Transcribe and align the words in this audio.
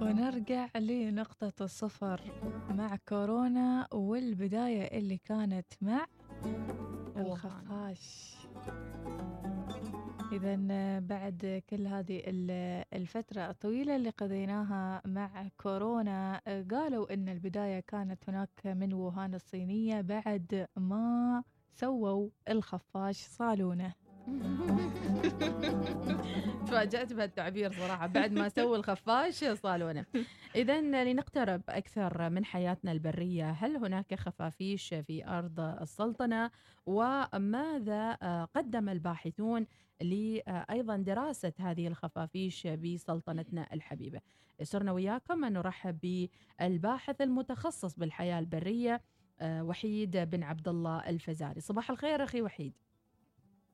ونرجع 0.00 0.68
لنقطة 0.76 1.52
الصفر 1.64 2.20
مع 2.70 2.96
كورونا 3.08 3.86
والبداية 3.92 4.98
اللي 4.98 5.18
كانت 5.18 5.66
مع 5.80 6.06
الخفاش. 7.16 8.36
إذا 10.32 10.56
بعد 10.98 11.62
كل 11.70 11.86
هذه 11.86 12.22
ال- 12.26 12.84
الفترة 12.92 13.50
الطويلة 13.50 13.96
اللي 13.96 14.10
قضيناها 14.10 15.02
مع 15.06 15.48
كورونا 15.56 16.40
قالوا 16.70 17.14
إن 17.14 17.28
البداية 17.28 17.80
كانت 17.80 18.28
هناك 18.28 18.60
من 18.66 18.92
ووهان 18.92 19.34
الصينية 19.34 20.00
بعد 20.00 20.66
ما 20.76 21.42
سووا 21.74 22.28
الخفاش 22.48 23.16
صالونه. 23.16 23.92
تفاجأت 26.66 27.12
بهالتعبير 27.12 27.72
صراحة 27.72 28.06
بعد 28.06 28.32
ما 28.32 28.48
سووا 28.48 28.76
الخفاش 28.76 29.44
صالونا 29.44 30.04
إذا 30.56 30.80
لنقترب 30.80 31.62
أكثر 31.68 32.30
من 32.30 32.44
حياتنا 32.44 32.92
البرية 32.92 33.50
هل 33.50 33.76
هناك 33.76 34.14
خفافيش 34.14 34.94
في 34.94 35.26
أرض 35.26 35.60
السلطنة؟ 35.60 36.50
وماذا 36.86 38.18
آه، 38.22 38.44
قدم 38.44 38.88
الباحثون 38.88 39.66
لأيضا 40.00 40.96
دراسة 40.96 41.52
هذه 41.58 41.86
الخفافيش 41.86 42.66
بسلطنتنا 42.66 43.66
الحبيبة؟ 43.72 44.20
صرنا 44.62 44.92
وياكم 44.92 45.44
أن 45.44 45.52
نرحب 45.52 46.28
بالباحث 46.60 47.20
المتخصص 47.20 47.98
بالحياة 47.98 48.38
البرية 48.38 49.00
آه، 49.40 49.64
وحيد 49.64 50.16
بن 50.16 50.42
عبد 50.42 50.68
الله 50.68 51.08
الفزاري. 51.08 51.60
صباح 51.60 51.90
الخير 51.90 52.24
أخي 52.24 52.42
وحيد. 52.42 52.72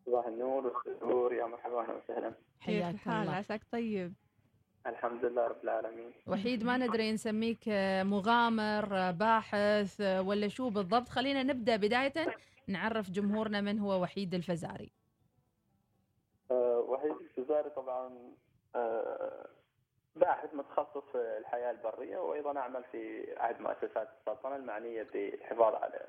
صباح 0.07 0.27
النور 0.27 0.67
والسرور 0.87 1.35
يا 1.35 1.45
مرحبا 1.47 1.81
أهلا 1.81 1.95
وسهلا. 1.95 2.29
كيف 2.29 2.37
حياك 2.61 2.95
الحال 2.95 3.23
الله. 3.23 3.35
عساك 3.35 3.61
طيب؟ 3.73 4.15
الحمد 4.87 5.25
لله 5.25 5.47
رب 5.47 5.65
العالمين. 5.65 6.13
وحيد 6.27 6.65
ما 6.65 6.77
ندري 6.77 7.13
نسميك 7.13 7.69
آه، 7.69 8.03
مغامر 8.03 8.97
آه، 8.99 9.11
باحث 9.11 10.01
آه، 10.01 10.23
ولا 10.23 10.49
شو 10.49 10.71
بالضبط. 10.71 11.09
خلينا 11.09 11.43
نبدأ 11.43 11.77
بداية. 11.77 12.13
نعرف 12.69 13.11
جمهورنا 13.11 13.61
من 13.61 13.79
هو 13.79 14.03
وحيد 14.03 14.35
الفزاري. 14.35 14.93
أه 16.51 16.79
وحيد 16.89 17.13
الفزاري 17.13 17.71
طبعا 17.71 18.33
أه 18.77 19.47
باحث 20.17 20.55
متخصص 20.55 21.03
في 21.13 21.39
الحياة 21.39 21.71
البرية 21.71 22.19
وأيضا 22.19 22.59
أعمل 22.59 22.85
في 22.93 23.25
احد 23.41 23.61
مؤسسات 23.61 24.09
السلطنة 24.21 24.57
المعنية 24.57 25.03
بالحفاظ 25.13 25.75
على 25.75 26.01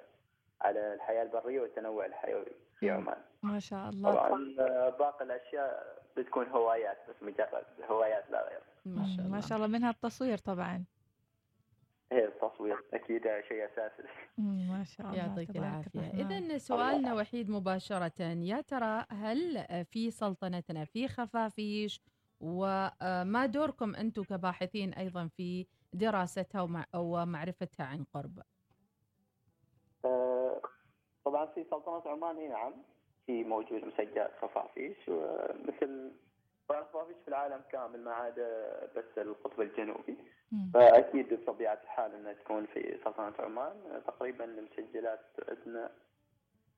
على 0.61 0.93
الحياة 0.93 1.23
البرية 1.23 1.61
والتنوع 1.61 2.05
الحيوي 2.05 2.45
في 2.79 2.89
عمان. 2.89 3.17
ما 3.43 3.59
شاء 3.59 3.89
الله. 3.89 4.11
طبعا 4.13 4.55
آه، 4.59 4.89
باقي 4.89 5.25
الأشياء 5.25 5.97
بتكون 6.17 6.47
هوايات 6.47 6.97
بس 7.09 7.15
مجرد 7.21 7.65
هوايات 7.89 8.31
لا 8.31 8.49
غير. 8.49 8.59
ما 8.85 9.05
شاء 9.05 9.15
الله. 9.25 9.27
ما 9.35 9.41
شاء 9.41 9.57
الله. 9.57 9.67
منها 9.67 9.89
التصوير 9.89 10.37
طبعا. 10.37 10.83
هي 12.11 12.25
التصوير 12.25 12.77
أكيد 12.93 13.21
شيء 13.47 13.65
أساسي. 13.65 14.03
ما 14.37 14.83
شاء 14.83 15.07
الله. 15.07 15.17
يعطيك 15.17 15.49
العافية. 15.49 16.11
اذا 16.13 16.57
سؤالنا 16.57 17.13
وحيد 17.13 17.49
مباشرة. 17.49 18.21
يا 18.21 18.61
ترى 18.61 19.05
هل 19.09 19.65
في 19.85 20.11
سلطنتنا 20.11 20.85
في 20.85 21.07
خفافيش؟ 21.07 22.01
وما 22.39 23.45
دوركم 23.45 23.95
أنتم 23.95 24.23
كباحثين 24.23 24.93
أيضا 24.93 25.27
في 25.27 25.65
دراستها 25.93 26.61
ومع- 26.61 26.85
ومعرفتها 26.95 27.85
عن 27.85 28.03
قرب؟ 28.13 28.39
آه، 28.39 28.43
طبعا 31.27 31.45
في 31.45 31.63
سلطنة 31.63 32.11
عمان 32.11 32.37
إي 32.37 32.47
نعم 32.47 32.73
في 33.25 33.43
موجود 33.43 33.85
مسجات 33.85 34.31
خفافيش 34.41 34.97
ومثل 35.07 36.11
طبعاً 36.69 36.81
الخفافيش 36.81 37.15
في 37.21 37.27
العالم 37.27 37.61
كامل 37.71 37.99
ما 38.03 38.13
عدا 38.13 38.79
بس 38.95 39.17
القطب 39.17 39.61
الجنوبي. 39.61 40.17
فأكيد 40.73 41.33
بطبيعة 41.33 41.79
الحال 41.83 42.15
إنها 42.15 42.33
تكون 42.33 42.65
في 42.65 42.97
سلطنة 43.03 43.33
عمان 43.39 43.75
آه، 43.91 43.99
تقريبا 43.99 44.45
المسجلات 44.45 45.19
عندنا 45.49 45.91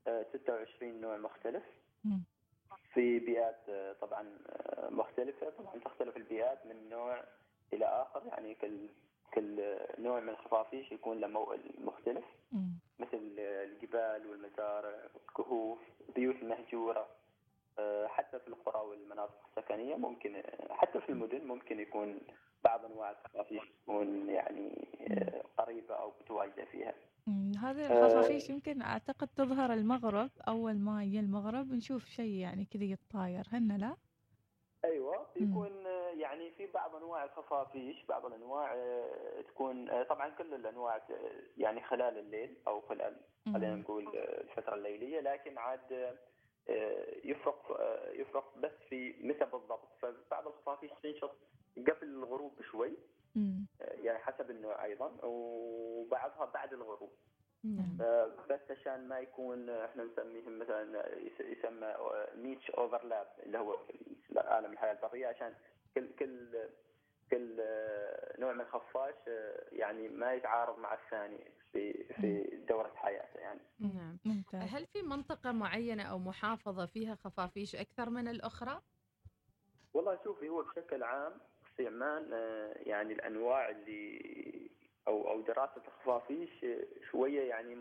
آه، 0.07 0.25
26 0.33 1.01
نوع 1.01 1.17
مختلف 1.17 1.63
مم. 2.05 2.23
في 2.93 3.19
بيئات 3.19 3.59
آه، 3.69 3.93
طبعا 4.01 4.27
آه، 4.49 4.89
مختلفة 4.89 5.49
طبعا 5.49 5.79
تختلف 5.85 6.17
البيئات 6.17 6.65
من 6.65 6.89
نوع 6.89 7.23
إلى 7.73 7.85
آخر 7.85 8.21
يعني 8.27 8.55
كل 8.55 8.87
كل 9.33 9.77
نوع 9.99 10.19
من 10.19 10.29
الخفافيش 10.29 10.91
يكون 10.91 11.19
له 11.19 11.27
موئل 11.27 11.61
مختلف. 11.85 12.25
مثل 12.99 13.35
الجبال 13.39 14.27
والمزارع 14.27 15.09
والكهوف 15.13 15.79
البيوت 16.09 16.35
المهجورة 16.35 17.07
آه، 17.79 18.07
حتى 18.07 18.39
في 18.39 18.47
القرى 18.47 18.87
والمناطق 18.87 19.49
السكنية 19.57 19.95
ممكن 19.95 20.35
آه، 20.35 20.73
حتى 20.73 21.01
في 21.01 21.09
المدن 21.09 21.47
ممكن 21.47 21.79
يكون 21.79 22.19
بعض 22.63 22.85
أنواع 22.85 23.11
الخفافيش 23.11 23.61
تكون 23.83 24.29
يعني 24.29 24.87
آه، 25.11 25.43
قريبة 25.57 25.95
أو 25.95 26.13
متواجدة 26.21 26.65
فيها. 26.65 26.93
هذه. 27.59 28.03
الخفافيش 28.03 28.49
يمكن 28.49 28.81
أعتقد 28.81 29.27
تظهر 29.27 29.73
المغرب 29.73 30.29
أول 30.47 30.79
ما 30.79 31.03
يجي 31.03 31.19
المغرب 31.19 31.71
نشوف 31.73 32.05
شيء 32.05 32.33
يعني 32.33 32.65
كذا 32.65 32.83
يتطاير 32.83 33.47
هن 33.51 33.77
لا 33.77 33.95
أيوه 34.85 35.25
بيكون 35.35 35.71
يعني 36.29 36.51
في 36.51 36.67
بعض 36.67 36.95
أنواع 36.95 37.23
الخفافيش 37.23 38.05
بعض 38.05 38.25
الأنواع 38.25 38.73
آه، 38.75 39.41
تكون 39.41 39.89
آه، 39.89 40.03
طبعا 40.03 40.29
كل 40.29 40.53
الأنواع 40.53 40.95
آه، 40.95 41.31
يعني 41.57 41.83
خلال 41.83 42.17
الليل 42.17 42.57
أو 42.67 42.81
خلال 42.81 43.15
خلينا. 43.53 43.75
نقول 43.75 44.07
الفترة 44.17 44.75
الليلية 44.75 45.19
لكن 45.19 45.57
عاد 45.57 46.15
يفرق 47.23 47.77
يفرق 48.13 48.57
بس 48.57 48.71
في 48.89 49.15
متى 49.19 49.45
بالضبط. 49.45 49.87
فبعض 50.01 50.47
الخفافيش 50.47 50.91
تنشط 51.03 51.31
قبل 51.77 52.03
الغروب 52.07 52.55
بشوي 52.59 52.93
يعني 53.79 54.19
حسب 54.19 54.51
النوع 54.51 54.85
أيضا 54.85 55.11
وبعضها 55.23 56.45
بعد 56.45 56.73
الغروب. 56.73 57.11
نعم. 57.63 57.97
بس 58.49 58.59
عشان 58.71 59.07
ما 59.07 59.19
يكون 59.19 59.69
إحنا 59.69 60.03
نسميهم 60.03 60.59
مثلا 60.59 61.17
يس- 61.17 61.39
يسمى 61.57 61.95
نيتش 62.35 62.71
أوفرلاب 62.71 63.27
اللي 63.43 63.57
هو 63.59 63.77
عالم 64.37 64.73
الحياة 64.73 64.91
البرية 64.91 65.27
عشان 65.27 65.53
كل 65.95 66.07
كل 66.19 66.69
كل 67.31 67.55
نوع 68.39 68.53
من 68.53 68.61
الخفاش 68.61 69.15
آه، 69.27 69.63
يعني 69.71 70.07
ما 70.07 70.33
يتعارض 70.33 70.79
مع 70.79 70.93
الثاني 70.93 71.51
في 71.71 72.03
في 72.03 72.57
دورة 72.69 72.91
حياته 72.95 73.39
يعني. 73.39 73.59
نعم 73.79 74.17
ممتاز. 74.25 74.61
هل 74.75 74.85
في 74.85 75.01
منطقة 75.01 75.51
معينة 75.51 76.03
أو 76.03 76.19
محافظة 76.19 76.85
فيها 76.85 77.15
خفافيش 77.15 77.75
أكثر 77.75 78.09
من 78.09 78.27
الأخرى؟ 78.27 78.81
والله 79.93 80.19
شوفي 80.23 80.49
هو 80.49 80.63
بشكل 80.63 81.03
عام 81.03 81.33
في 81.75 81.87
عمان 81.87 82.29
آه، 82.33 82.73
يعني 82.77 83.13
الأنواع 83.13 83.69
اللي 83.69 84.69
أو 85.07 85.29
أو 85.31 85.41
دراسة 85.41 85.81
الخفافيش 85.87 86.63
آه، 86.63 86.85
شوية 87.11 87.49
يعني 87.49 87.75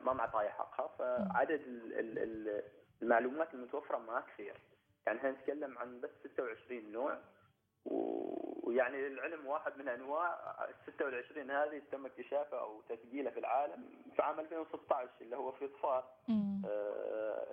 ما 0.00 0.12
معطاها 0.12 0.48
حقها 0.48 0.88
فعدد 0.98 1.50
ال- 1.60 1.92
ال- 1.98 2.18
ال- 2.18 2.62
المعلومات 3.02 3.54
المتوفرة 3.54 3.98
ما 3.98 4.20
كثير. 4.20 4.54
يعني 5.06 5.18
إحنا 5.18 5.30
نتكلم 5.30 5.78
عن 5.78 6.00
بس 6.00 6.10
26 6.32 6.92
نوع. 6.92 7.18
ويعني 7.84 9.06
العلم 9.06 9.46
واحد 9.46 9.72
من 9.78 9.88
أنواع 9.88 10.38
ال 10.68 10.92
26 10.94 11.50
هذه 11.50 11.82
تم 11.92 12.06
اكتشافها 12.06 12.58
أو 12.60 12.80
تسجيلها 12.88 13.32
في 13.32 13.40
العالم 13.40 13.84
في 14.16 14.22
عام 14.22 14.40
2016 14.40 15.08
اللي 15.20 15.36
هو 15.36 15.52
في 15.52 15.68
صفار. 15.68 16.04
آه، 16.64 17.46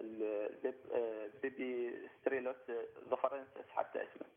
آه، 0.91 1.29
بيبي 1.41 1.99
ستريلوس 2.21 2.55
ظفرنسس 3.09 3.69
حتى 3.69 3.99
اسمه. 3.99 4.27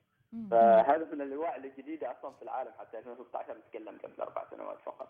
فهذا 0.50 1.04
من 1.12 1.20
الأنواع 1.22 1.56
الجديدة 1.56 2.10
أصلا 2.12 2.32
في 2.32 2.42
العالم 2.42 2.72
حتى 2.78 2.98
2016 2.98 3.56
نتكلم 3.58 3.98
قبل 4.04 4.20
أربع 4.20 4.44
سنوات 4.50 4.78
فقط. 4.78 5.08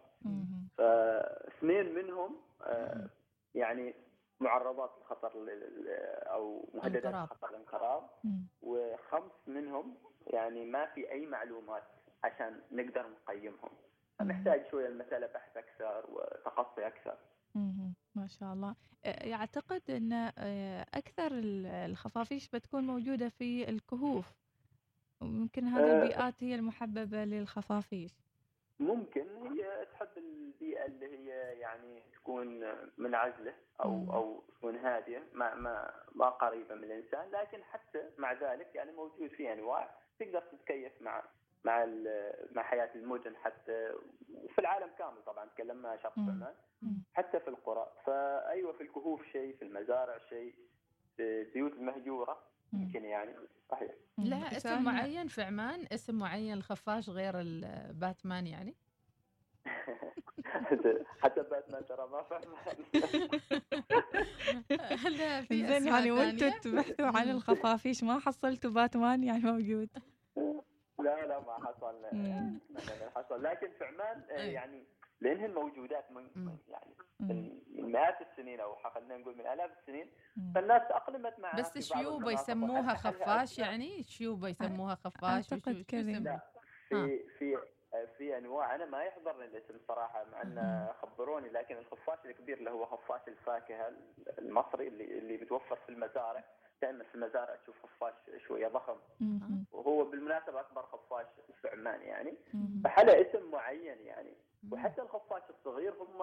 فاثنين 0.78 1.94
منهم 1.94 2.36
آه، 2.62 3.08
يعني 3.54 3.94
معرضات 4.41 4.91
للخطر 4.99 5.44
لل- 5.44 5.88
أو 6.26 6.69
مهددات. 6.75 7.15
لخطر 7.15 7.50
الانقراض. 7.50 8.10
وخمس 8.62 9.32
منهم 9.47 9.94
يعني 10.26 10.65
ما 10.65 10.87
في 10.87 11.10
أي 11.12 11.26
معلومات 11.26 11.82
عشان 12.25 12.61
نقدر 12.73 13.06
نقيمهم 13.11 13.70
فنحتاج 14.19 14.70
شوية 14.70 14.87
المسألة 14.87 15.26
بحث 15.26 15.56
أكثر 15.56 16.05
وتخصصي 16.11 16.87
أكثر. 16.87 17.17
ما 18.14 18.26
شاء 18.26 18.52
الله 18.52 18.75
يعتقد 19.05 19.82
إن 19.90 20.12
أكثر 20.94 21.26
ال- 21.32 21.67
الخفافيش 21.67 22.49
بتكون 22.50 22.84
موجودة 22.87 23.29
في 23.29 23.69
الكهوف 23.69 24.26
ويمكن 25.20 25.64
هذه. 25.64 25.93
البيئات 26.02 26.34
هي 26.44 26.55
المحببة 26.55 27.25
للخفافيش 27.25 28.12
ممكن 28.81 29.26
هي 29.46 29.87
تحب 29.93 30.08
البيئة 30.17 30.87
اللي 30.87 31.06
هي 31.19 31.27
يعني 31.58 32.02
تكون 32.14 32.64
منعزلة 32.99 33.55
أو 33.81 33.90
مم. 33.90 34.10
أو 34.10 34.44
تكون 34.58 34.76
هادية 34.76 35.22
ما 35.32 35.55
ما 35.55 35.90
ما 36.14 36.28
قريبة 36.28 36.75
من 36.75 36.84
الإنسان 36.84 37.31
لكن 37.31 37.62
حتى 37.64 38.10
مع 38.19 38.32
ذلك 38.32 38.75
يعني 38.75 38.93
موجود 38.93 39.31
في 39.31 39.52
أنواع 39.52 39.90
تقدر 40.19 40.40
تتكيف 40.40 40.93
مع 41.02 41.22
مع 41.64 41.84
ال- 41.84 42.49
مع 42.56 42.62
حياة 42.62 42.90
المدن 42.94 43.37
حتى 43.37 43.94
وفي 44.34 44.58
العالم 44.58 44.90
كامل 44.99 45.22
طبعا 45.26 45.46
تكلمنا 45.49 45.96
شرق. 46.02 46.12
عمان. 46.19 46.55
حتى 47.14 47.40
في 47.40 47.49
القرى 47.49 47.93
فأيوة 48.06 48.72
في 48.72 48.81
الكهوف 48.82 49.26
شيء 49.32 49.56
في 49.56 49.62
المزارع 49.64 50.19
شيء 50.28 50.55
في 51.16 51.22
البيوت 51.43 51.72
المهجورة 51.72 52.38
مم. 52.72 52.82
يمكن 52.82 53.05
يعني 53.05 53.34
صحيح 53.70 53.93
لا 54.19 54.37
اسم 54.37 54.82
معين 54.84 55.26
في 55.28 55.43
عمان 55.43 55.87
اسم 55.93 56.19
معين 56.19 56.52
الخفاش 56.55 57.10
غير 57.10 57.40
الباتمان 57.40 58.46
يعني 58.46 58.75
حتى 61.23 61.43
باتمان 61.43 61.87
ترى 61.87 62.09
ما 62.09 62.23
فهم 62.23 62.55
لا 65.11 65.43
في 65.49 65.67
زين 65.67 65.87
يعني 65.87 66.17
ثانية؟ 66.17 66.59
تبحثوا 66.59 67.06
عن. 67.06 67.31
الخفافيش 67.31 68.05
ما 68.05 68.19
حصلتوا 68.19 68.70
باتمان 68.70 69.25
يعني 69.25 69.43
موجود 69.43 69.88
لا 71.05 71.26
لا 71.26 71.41
ما 71.41 71.67
حصل 71.67 71.94
حصل 73.17 73.43
لكن 73.43 73.69
في 73.79 73.85
عمان 73.85 74.23
آه، 74.31 74.41
أي. 74.41 74.53
يعني 74.53 74.85
لانهن 75.20 75.55
موجودات 75.55 76.12
من 76.12 76.31
يعني. 76.69 76.94
من 77.20 77.61
مئات 77.93 78.19
السنين 78.20 78.61
أو 78.61 78.75
خلينا 78.75 79.17
نقول 79.19 79.35
من 79.38 79.47
آلاف 79.47 79.70
السنين. 79.81 80.11
فالناس 80.55 80.88
تاقلمت 80.88 81.38
معها 81.38 81.61
بس 81.61 81.93
المناطق 81.93 82.32
يسموها 82.32 82.94
خفاش. 82.94 83.59
يعني 83.59 84.03
شيوبة 84.03 84.49
يسموها 84.49 84.94
خفاش 84.94 85.49
شو 85.49 85.56
كذا. 85.88 86.41
في 86.88 87.19
في 87.38 87.56
في 88.18 88.38
أنواع. 88.38 88.74
أنا 88.74 88.84
ما 88.84 89.02
يحضرني 89.04 89.44
الاسم 89.44 89.74
صراحة 89.88 90.24
مع 90.32 90.42
ان 90.42 90.88
خبروني 91.02 91.48
لكن 91.48 91.76
الخفاش 91.78 92.18
الكبير 92.24 92.58
اللي 92.58 92.70
هو 92.70 92.86
خفاش 92.86 93.20
الفاكهة 93.28 93.92
المصري 94.38 94.88
اللي 94.88 95.18
اللي 95.18 95.36
متوفر 95.36 95.76
في 95.76 95.88
المزارع. 95.88 96.44
دائما 96.82 97.04
في 97.04 97.14
المزارع 97.14 97.56
تشوف 97.56 97.76
خفاش 97.86 98.14
شوية 98.46 98.68
ضخم. 98.68 98.96
وهو 99.72 100.04
بالمناسبة 100.04 100.60
أكبر 100.60 100.82
خفاش 100.82 101.26
في 101.62 101.68
عمان 101.68 102.02
يعني. 102.02 102.34
فحلا 102.84 103.20
اسم 103.20 103.50
معين 103.50 104.00
يعني. 104.06 104.34
وحتى 104.72 105.02
الخفاش 105.02 105.42
الصغير 105.50 105.94
هم 105.94 106.22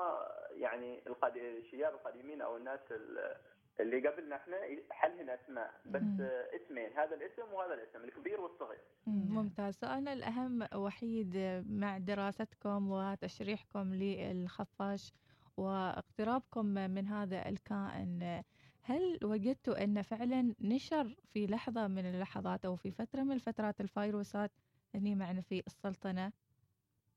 يعني 0.52 1.04
الشياب 1.36 1.94
القديمين 1.94 2.42
أو 2.42 2.58
الناس 2.58 2.80
ال- 2.92 3.36
اللي 3.80 4.08
قبلنا 4.08 4.36
إحنا 4.36 4.58
حلهن 4.90 5.30
اسماء 5.30 5.74
بس 5.86 6.02
مم. 6.02 6.18
اسمين 6.56 6.90
هذا 6.98 7.16
الاسم 7.16 7.54
وهذا 7.54 7.74
الاسم 7.74 8.04
الكبير 8.04 8.42
والصغير. 8.42 8.82
مم. 9.08 9.36
ممتاز. 9.36 9.74
سؤالنا 9.76 10.14
الأهم 10.14 10.68
وحيد 10.76 11.38
مع 11.68 11.98
دراستكم 11.98 12.92
وتشريحكم 12.92 13.94
للخفاش 13.94 15.14
واقترابكم 15.58 16.66
من 16.66 17.08
هذا 17.08 17.50
الكائن 17.50 18.44
هل 18.82 19.20
وجدتوا 19.24 19.84
أن 19.84 20.02
فعلا 20.02 20.56
نشر 20.62 21.16
في 21.34 21.48
لحظة 21.48 21.88
من 21.88 22.06
اللحظات 22.06 22.66
أو 22.66 22.76
في 22.76 22.92
فترة 22.92 23.24
من 23.24 23.32
الفترات 23.32 23.82
الفيروسات 23.82 24.52
هني 24.96 25.16
معنا 25.16 25.42
في 25.42 25.64
السلطنة؟ 25.68 26.32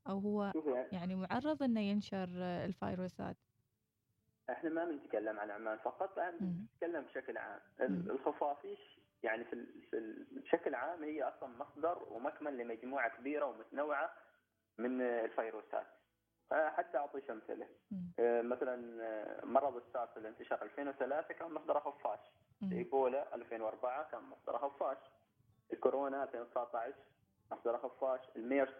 أو 0.08 0.18
هو 0.18 0.52
يعني 0.66 0.88
يعني 0.92 1.14
معرض 1.14 1.62
أنه 1.62 1.80
ينشر 1.80 2.28
الفيروسات؟ 2.42 3.36
إحنا 4.50 4.70
ما 4.70 4.84
بنتكلم 4.84 5.40
عن 5.40 5.50
عمان 5.50 5.78
فقط. 5.78 6.18
بنتكلم 6.40 7.02
بشكل 7.04 7.38
عام 7.38 7.60
الخفافيش 7.80 8.98
يعني 9.22 9.44
في 9.44 9.66
بشكل 10.30 10.74
عام 10.74 11.04
هي 11.04 11.22
أصلا 11.22 11.48
مصدر 11.48 12.02
ومكمن 12.10 12.56
لمجموعة 12.56 13.16
كبيرة 13.16 13.44
ومتنوعة 13.46 14.10
من 14.78 15.00
الفيروسات 15.02 15.86
حتى 16.52 16.98
اعطيك 16.98 17.30
امثله. 17.30 17.66
آه، 18.18 18.42
مثلا 18.42 19.02
آه، 19.04 19.44
مرض 19.44 19.76
السارس 19.76 20.16
اللي 20.16 20.28
انتشر 20.28 20.62
2003 20.62 21.34
كان 21.34 21.52
مصدره 21.52 21.78
خفاش. 21.78 22.20
إيبولا 22.72 23.34
2004 23.34 24.10
كان 24.10 24.22
مصدره 24.22 24.58
خفاش 24.58 24.98
الكورونا 25.72 26.22
2019 26.22 26.94
مصدره 27.52 27.76
خفاش 27.76 28.20
الميرس 28.36 28.74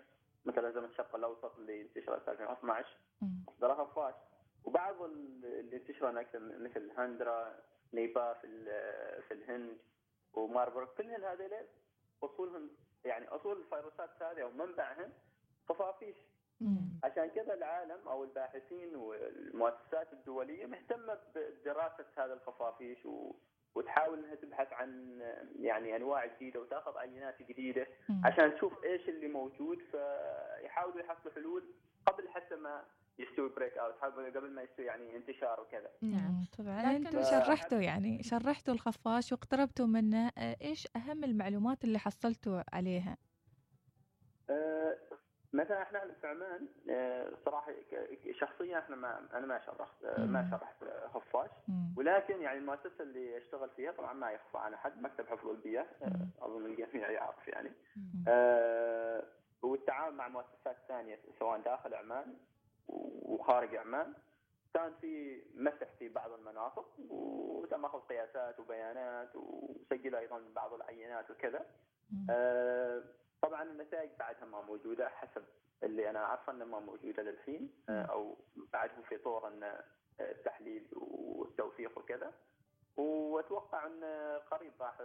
مثلا 0.44 0.70
زمن 0.70 0.84
الشرق 0.84 1.14
الأوسط 1.16 1.56
اللي 1.58 1.82
انتشر 1.82 2.20
في 2.20 2.30
2012 2.30 2.96
مم. 3.22 3.28
مصدرها 3.48 3.84
خفاش 3.84 4.14
وبعض 4.68 5.02
ال- 5.02 5.44
اللي 5.44 5.76
انتشروا 5.76 6.20
أكثر 6.20 6.38
مثل 6.40 6.90
هندرا 6.96 7.54
نيبا 7.92 8.32
في 8.32 8.48
في 9.28 9.34
الهند 9.34 9.78
وماربورغ 10.34 10.86
كلهن 10.96 11.24
هذول 11.24 11.50
أصولهم 12.22 12.70
يعني 13.04 13.28
أصول 13.28 13.60
الفيروسات 13.60 14.10
هذه 14.22 14.42
أو 14.42 14.50
منبعهن 14.50 15.12
خفافيش. 15.68 16.16
عشان 17.04 17.28
كذا 17.30 17.54
العالم 17.54 18.08
أو 18.08 18.24
الباحثين 18.24 18.96
والمؤسسات 18.96 20.12
الدولية 20.12 20.66
مهتمة 20.66 21.18
بدراسة 21.34 22.04
هذا 22.16 22.32
الخفافيش 22.34 23.06
و 23.06 23.32
وتحاول 23.74 24.18
إنها 24.18 24.34
تبحث 24.34 24.72
عن 24.72 25.20
يعني 25.60 25.96
أنواع 25.96 26.26
جديدة 26.26 26.60
وتأخذ 26.60 26.98
عينات 26.98 27.42
جديدة. 27.42 27.86
عشان 28.24 28.54
تشوف 28.54 28.84
إيش 28.84 29.08
اللي 29.08 29.28
موجود 29.28 29.78
فيحاولوا 29.90 31.00
يحصلوا 31.00 31.34
حلول 31.34 31.64
قبل 32.06 32.28
حتى 32.28 32.56
ما 32.56 32.84
يستوي 33.18 33.48
breakout 33.48 33.94
قبل 34.36 34.50
ما 34.50 34.62
يستوي 34.62 34.86
يعني 34.86 35.16
انتشار 35.16 35.60
وكذا. 35.60 35.90
نعم. 36.02 36.30
مم. 36.32 36.44
طبعا. 36.58 36.78
لكن- 36.82 37.06
أنتم 37.06 37.22
ف- 37.22 37.30
شرحتوا 37.30 37.78
يعني 37.78 38.22
شرحتوا 38.22 38.74
الخفاش 38.74 39.32
واقتربتوا 39.32 39.86
منه. 39.86 40.30
آه، 40.38 40.56
إيش 40.62 40.88
أهم 40.96 41.24
المعلومات 41.24 41.84
اللي 41.84 41.98
حصلتوا 41.98 42.62
عليها؟ 42.72 43.16
أه 44.50 44.96
مثلا 45.52 45.82
إحنا 45.82 46.00
في 46.20 46.26
عمان 46.26 46.68
أه 46.90 47.32
صراحة 47.44 47.72
شخصيا 48.40 48.78
إحنا 48.78 48.96
ما 48.96 49.28
أنا 49.38 49.46
ما 49.46 49.60
شرحت 49.66 50.04
أه 50.04 50.24
ما. 50.26 50.48
شرحت 50.50 50.84
خفاش. 51.14 51.50
ولكن 51.96 52.40
يعني 52.42 52.58
المؤسسة 52.58 53.00
اللي 53.02 53.38
أشتغل 53.38 53.70
فيها 53.76 53.92
طبعا 53.92 54.12
ما 54.12 54.30
يخفى 54.30 54.58
عن 54.58 54.74
احد 54.74 55.02
مكتب 55.02 55.26
حفظ 55.26 55.48
البيئه. 55.48 55.86
أظن 56.42 56.66
الجميع 56.66 57.10
يعرف 57.10 57.48
يعني. 57.48 57.70
والتعاون 59.62 60.14
مع 60.14 60.28
مؤسسات 60.28 60.76
ثانية 60.88 61.18
سواء 61.38 61.60
داخل 61.60 61.94
عمان 61.94 62.34
وخارج 62.88 63.76
عمان. 63.76 64.14
كان 64.74 64.92
في 65.00 65.42
مسح 65.54 65.92
في 65.98 66.08
بعض 66.08 66.32
المناطق 66.32 66.88
وتم 67.10 67.84
أخذ 67.84 67.98
قياسات 67.98 68.60
وبيانات 68.60 69.36
وسجل 69.36 70.14
أيضا 70.14 70.42
بعض 70.54 70.72
العينات 70.72 71.30
وكذا. 71.30 71.66
آه، 72.30 73.02
طبعا 73.42 73.62
النتائج 73.62 74.10
بعدها 74.18 74.44
ما 74.44 74.62
موجودة 74.62 75.08
حسب 75.08 75.44
اللي 75.82 76.10
أنا 76.10 76.18
عارفه 76.18 76.52
إنها 76.52 76.66
ما 76.66 76.80
موجودة 76.80 77.22
للحين 77.22 77.70
آه، 77.88 78.02
أو 78.02 78.36
بعدهم 78.72 79.02
في 79.02 79.18
طور 79.18 79.48
إن 79.48 79.62
آه، 79.62 79.84
التحليل 80.20 80.86
والتوثيق 80.92 81.98
وكذا. 81.98 82.32
وأتوقع 82.96 83.86
إن 83.86 84.04
قريب 84.50 84.72
راح 84.80 84.98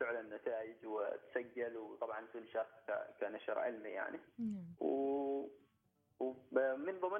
تعلن 0.00 0.34
نتائج 0.34 0.86
وتسجل 0.86 1.76
وطبعا 1.76 2.26
تنشر 2.34 2.66
كنشر 3.20 3.58
علمي 3.58 3.88
يعني. 3.88 4.20
نعم. 4.38 4.74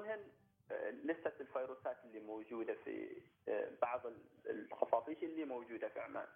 ضمنهن 0.01 0.19
آه، 0.71 0.89
لستة 0.91 1.31
الفيروسات 1.41 1.97
اللي 2.05 2.19
موجودة 2.19 2.73
في 2.85 3.21
آه، 3.47 3.69
بعض 3.81 4.05
ال- 4.07 4.17
الخفافيش 4.49 5.23
اللي 5.23 5.45
موجودة 5.45 5.89
في 5.89 5.99
عمان. 5.99 6.27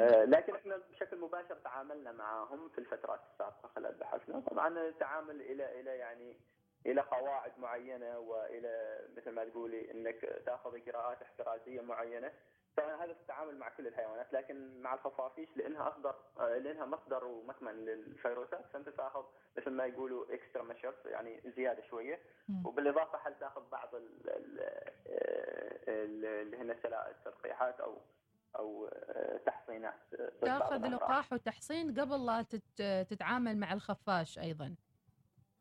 آه، 0.00 0.24
لكن 0.24 0.54
إحنا 0.54 0.76
بشكل 0.76 1.20
مباشر 1.20 1.54
تعاملنا 1.54 2.12
معهم 2.12 2.68
في 2.68 2.78
الفترات 2.78 3.20
السابقة 3.32 3.68
خلال 3.68 3.94
بحثنا. 3.94 4.40
طبعا 4.40 4.78
التعامل 4.88 5.40
إلى 5.40 5.80
إلى 5.80 5.90
يعني 5.98 6.36
إلى 6.86 7.00
قواعد 7.00 7.52
معينة 7.58 8.18
وإلى 8.18 9.00
مثل 9.16 9.30
ما 9.30 9.44
تقولي 9.44 9.90
إنك 9.90 10.42
تأخذ 10.46 10.74
إجراءات 10.74 11.22
احترازية 11.22 11.80
معينة. 11.80 12.32
فهذا 12.80 13.12
في 13.14 13.20
التعامل 13.20 13.58
مع 13.58 13.68
كل 13.68 13.86
الحيوانات 13.86 14.32
لكن 14.32 14.80
مع 14.82 14.94
الخفافيش 14.94 15.48
لأنها 15.56 15.88
أصدر 15.88 16.14
آه، 16.40 16.58
لأنها 16.58 16.86
مصدر 16.86 17.24
ومكمن 17.24 17.72
للفيروسات 17.84 18.64
فأنت 18.72 18.88
تأخذ 18.88 19.24
مثل 19.58 19.70
ما 19.70 19.86
يقولوا 19.86 20.34
اكسترا 20.34 20.62
ميشرز 20.62 20.94
يعني 21.06 21.40
زيادة 21.56 21.82
شوية. 21.82 22.18
وبالإضافة 22.64 23.18
هل 23.28 23.34
تأخذ 23.40 23.62
بعض 23.70 23.94
ال- 23.94 24.60
اللي 25.88 26.56
هن 26.56 26.70
التلقيحات 26.70 27.80
أو 27.80 27.98
أو 28.58 28.86
آه، 28.86 29.36
تحصينات 29.46 29.94
تأخذ. 30.42 30.86
لقاح 30.86 31.32
وتحصين 31.32 32.00
قبل 32.00 32.26
لا 32.26 32.42
تت- 32.42 33.06
تتعامل 33.10 33.56
مع 33.58 33.72
الخفاش 33.72 34.38
أيضا 34.38 34.74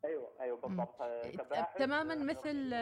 أيوه 0.06 0.32
أيوه 0.40 0.58
بالضبط 0.58 1.02
آه، 1.02 1.22
تماماً 1.78 2.14
آه، 2.14 2.18
مثل-. 2.24 2.74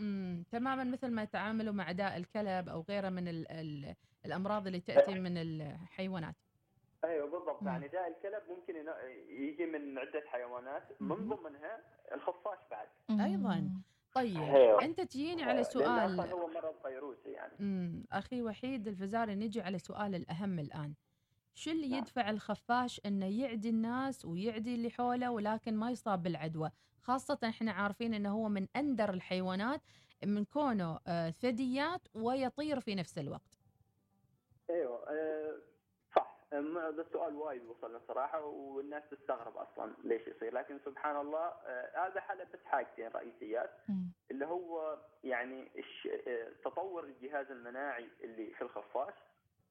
امم 0.00 0.44
تماما 0.50 0.84
مثل 0.84 1.10
ما 1.10 1.22
يتعاملوا 1.22 1.72
مع 1.74 1.92
داء 1.92 2.16
الكلب 2.16 2.68
أو 2.68 2.84
غيره 2.88 3.08
من 3.08 3.28
ال 3.28 3.50
ال 3.52 3.94
الأمراض 4.26 4.66
اللي 4.66 4.80
تأتي 4.80 5.14
من 5.14 5.36
الحيوانات 5.36 6.34
أيوه 7.04 7.26
بالضبط 7.30 7.62
مم. 7.62 7.68
يعني 7.68 7.88
داء 7.88 8.08
الكلب 8.08 8.42
ممكن 8.48 8.74
يجي 9.28 9.66
من 9.66 9.98
عدة 9.98 10.22
حيوانات 10.26 11.02
من. 11.02 11.28
ضمنها 11.28 11.80
الخفاش 12.14 12.58
بعد 12.70 12.88
أيضاً. 13.10 13.60
مم. 13.60 13.82
طيب 14.14 14.40
أيوة. 14.40 14.82
أنت 14.82 15.00
تجيني 15.00 15.42
على 15.42 15.64
سؤال 15.64 16.20
هو 16.20 16.46
مرض 16.46 16.74
فيروسي 16.82 17.30
يعني 17.30 17.52
امم 17.60 18.04
أخي 18.12 18.42
وحيد 18.42 18.88
الفزاري 18.88 19.34
نجي 19.34 19.60
على 19.60 19.78
سؤال 19.78 20.14
الأهم 20.14 20.58
الآن 20.58 20.94
شو 21.54 21.70
اللي 21.70 21.88
نعم. 21.88 21.98
يدفع 21.98 22.30
الخفاش 22.30 23.00
إنه 23.06 23.40
يعدي 23.40 23.70
الناس 23.70 24.24
ويعدي 24.24 24.74
اللي 24.74 24.90
حوله 24.90 25.30
ولكن 25.30 25.76
ما 25.76 25.90
يصاب 25.90 26.22
بالعدوى؟ 26.22 26.70
خاصة 27.02 27.38
إحنا 27.44 27.72
عارفين 27.72 28.14
إنه 28.14 28.32
هو 28.32 28.48
من 28.48 28.66
أندر 28.76 29.10
الحيوانات 29.10 29.80
من 30.24 30.44
كونه 30.44 30.98
آه، 31.06 31.30
ثدييات 31.30 32.00
ويطير 32.14 32.80
في 32.80 32.94
نفس 32.94 33.18
الوقت. 33.18 33.58
أيوه 34.70 35.08
آه، 35.08 35.58
صح. 36.16 36.36
هذا 36.52 37.02
السؤال 37.02 37.34
وايد 37.34 37.62
وصلنا 37.64 38.00
صراحة 38.08 38.44
والناس 38.44 39.02
تستغرب 39.10 39.56
أصلا 39.56 39.94
ليش 40.04 40.22
يصير. 40.26 40.54
لكن 40.54 40.78
سبحان 40.84 41.16
الله 41.16 41.46
آه، 41.66 42.06
هذا 42.06 42.20
حل 42.20 42.38
بس 42.38 42.64
حاجتين 42.64 43.08
رئيسيات. 43.08 43.70
اللي 44.30 44.46
هو 44.46 44.98
يعني 45.24 45.70
آه، 46.28 46.48
تطور 46.64 47.04
الجهاز 47.04 47.50
المناعي 47.50 48.08
اللي 48.24 48.50
في 48.50 48.62
الخفاش. 48.62 49.14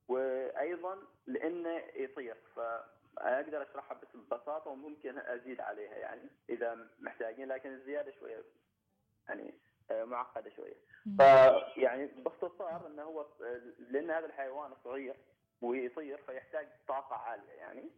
وأيضا 0.07 0.97
لأنه 1.27 1.81
يطير 1.95 2.35
فأقدر 2.55 3.61
أشرحها 3.61 3.97
بس 3.97 4.07
ببساطة 4.15 4.71
وممكن 4.71 5.17
أزيد 5.19 5.61
عليها 5.61 5.95
يعني 5.95 6.29
إذا 6.49 6.87
محتاجين 6.99 7.47
لكن 7.47 7.73
الزيادة 7.73 8.11
شوية 8.19 8.43
يعني 9.29 9.53
آه، 9.91 10.03
معقدة 10.03 10.49
شوية. 10.49 10.75
فيعني 11.17 12.05
باختصار 12.05 12.87
إنه 12.87 13.03
هو 13.03 13.25
لأن 13.79 14.11
هذا 14.11 14.25
الحيوان 14.25 14.71
صغير 14.83 15.15
ويطير 15.61 16.17
فيحتاج 16.17 16.67
طاقة 16.87 17.15
عالية 17.15 17.51
يعني. 17.53 17.89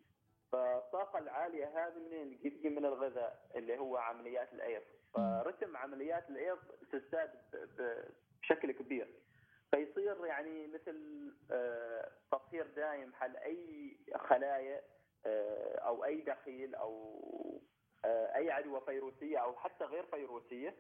فالطاقة 0.52 1.20
العالية 1.20 1.66
هذه 1.66 2.00
منين؟ 2.00 2.40
تجي 2.40 2.70
من 2.70 2.86
الغذاء 2.86 3.50
اللي 3.56 3.78
هو 3.80 3.98
عمليات 3.98 4.54
الأيض. 4.54 4.82
فرتم 5.14 5.78
عمليات 5.78 6.30
الأيض 6.30 6.58
تزداد 6.92 7.32
بشكل 8.42 8.72
كبير. 8.72 9.08
فيصير 9.76 10.26
يعني 10.26 10.68
مثل 10.68 11.32
آه، 11.52 12.12
تطهير 12.32 12.68
دائم 12.76 13.14
حل 13.14 13.38
أي 13.38 13.98
خلايا 14.16 14.82
آه، 15.26 15.76
أو 15.80 16.06
أي 16.06 16.22
دخيل 16.22 16.76
أو 16.76 17.22
آه، 18.06 18.36
أي 18.36 18.52
عدوى 18.52 18.82
فيروسية 18.86 19.38
أو 19.38 19.56
حتى 19.56 19.84
غير 19.86 20.06
فيروسية 20.06 20.76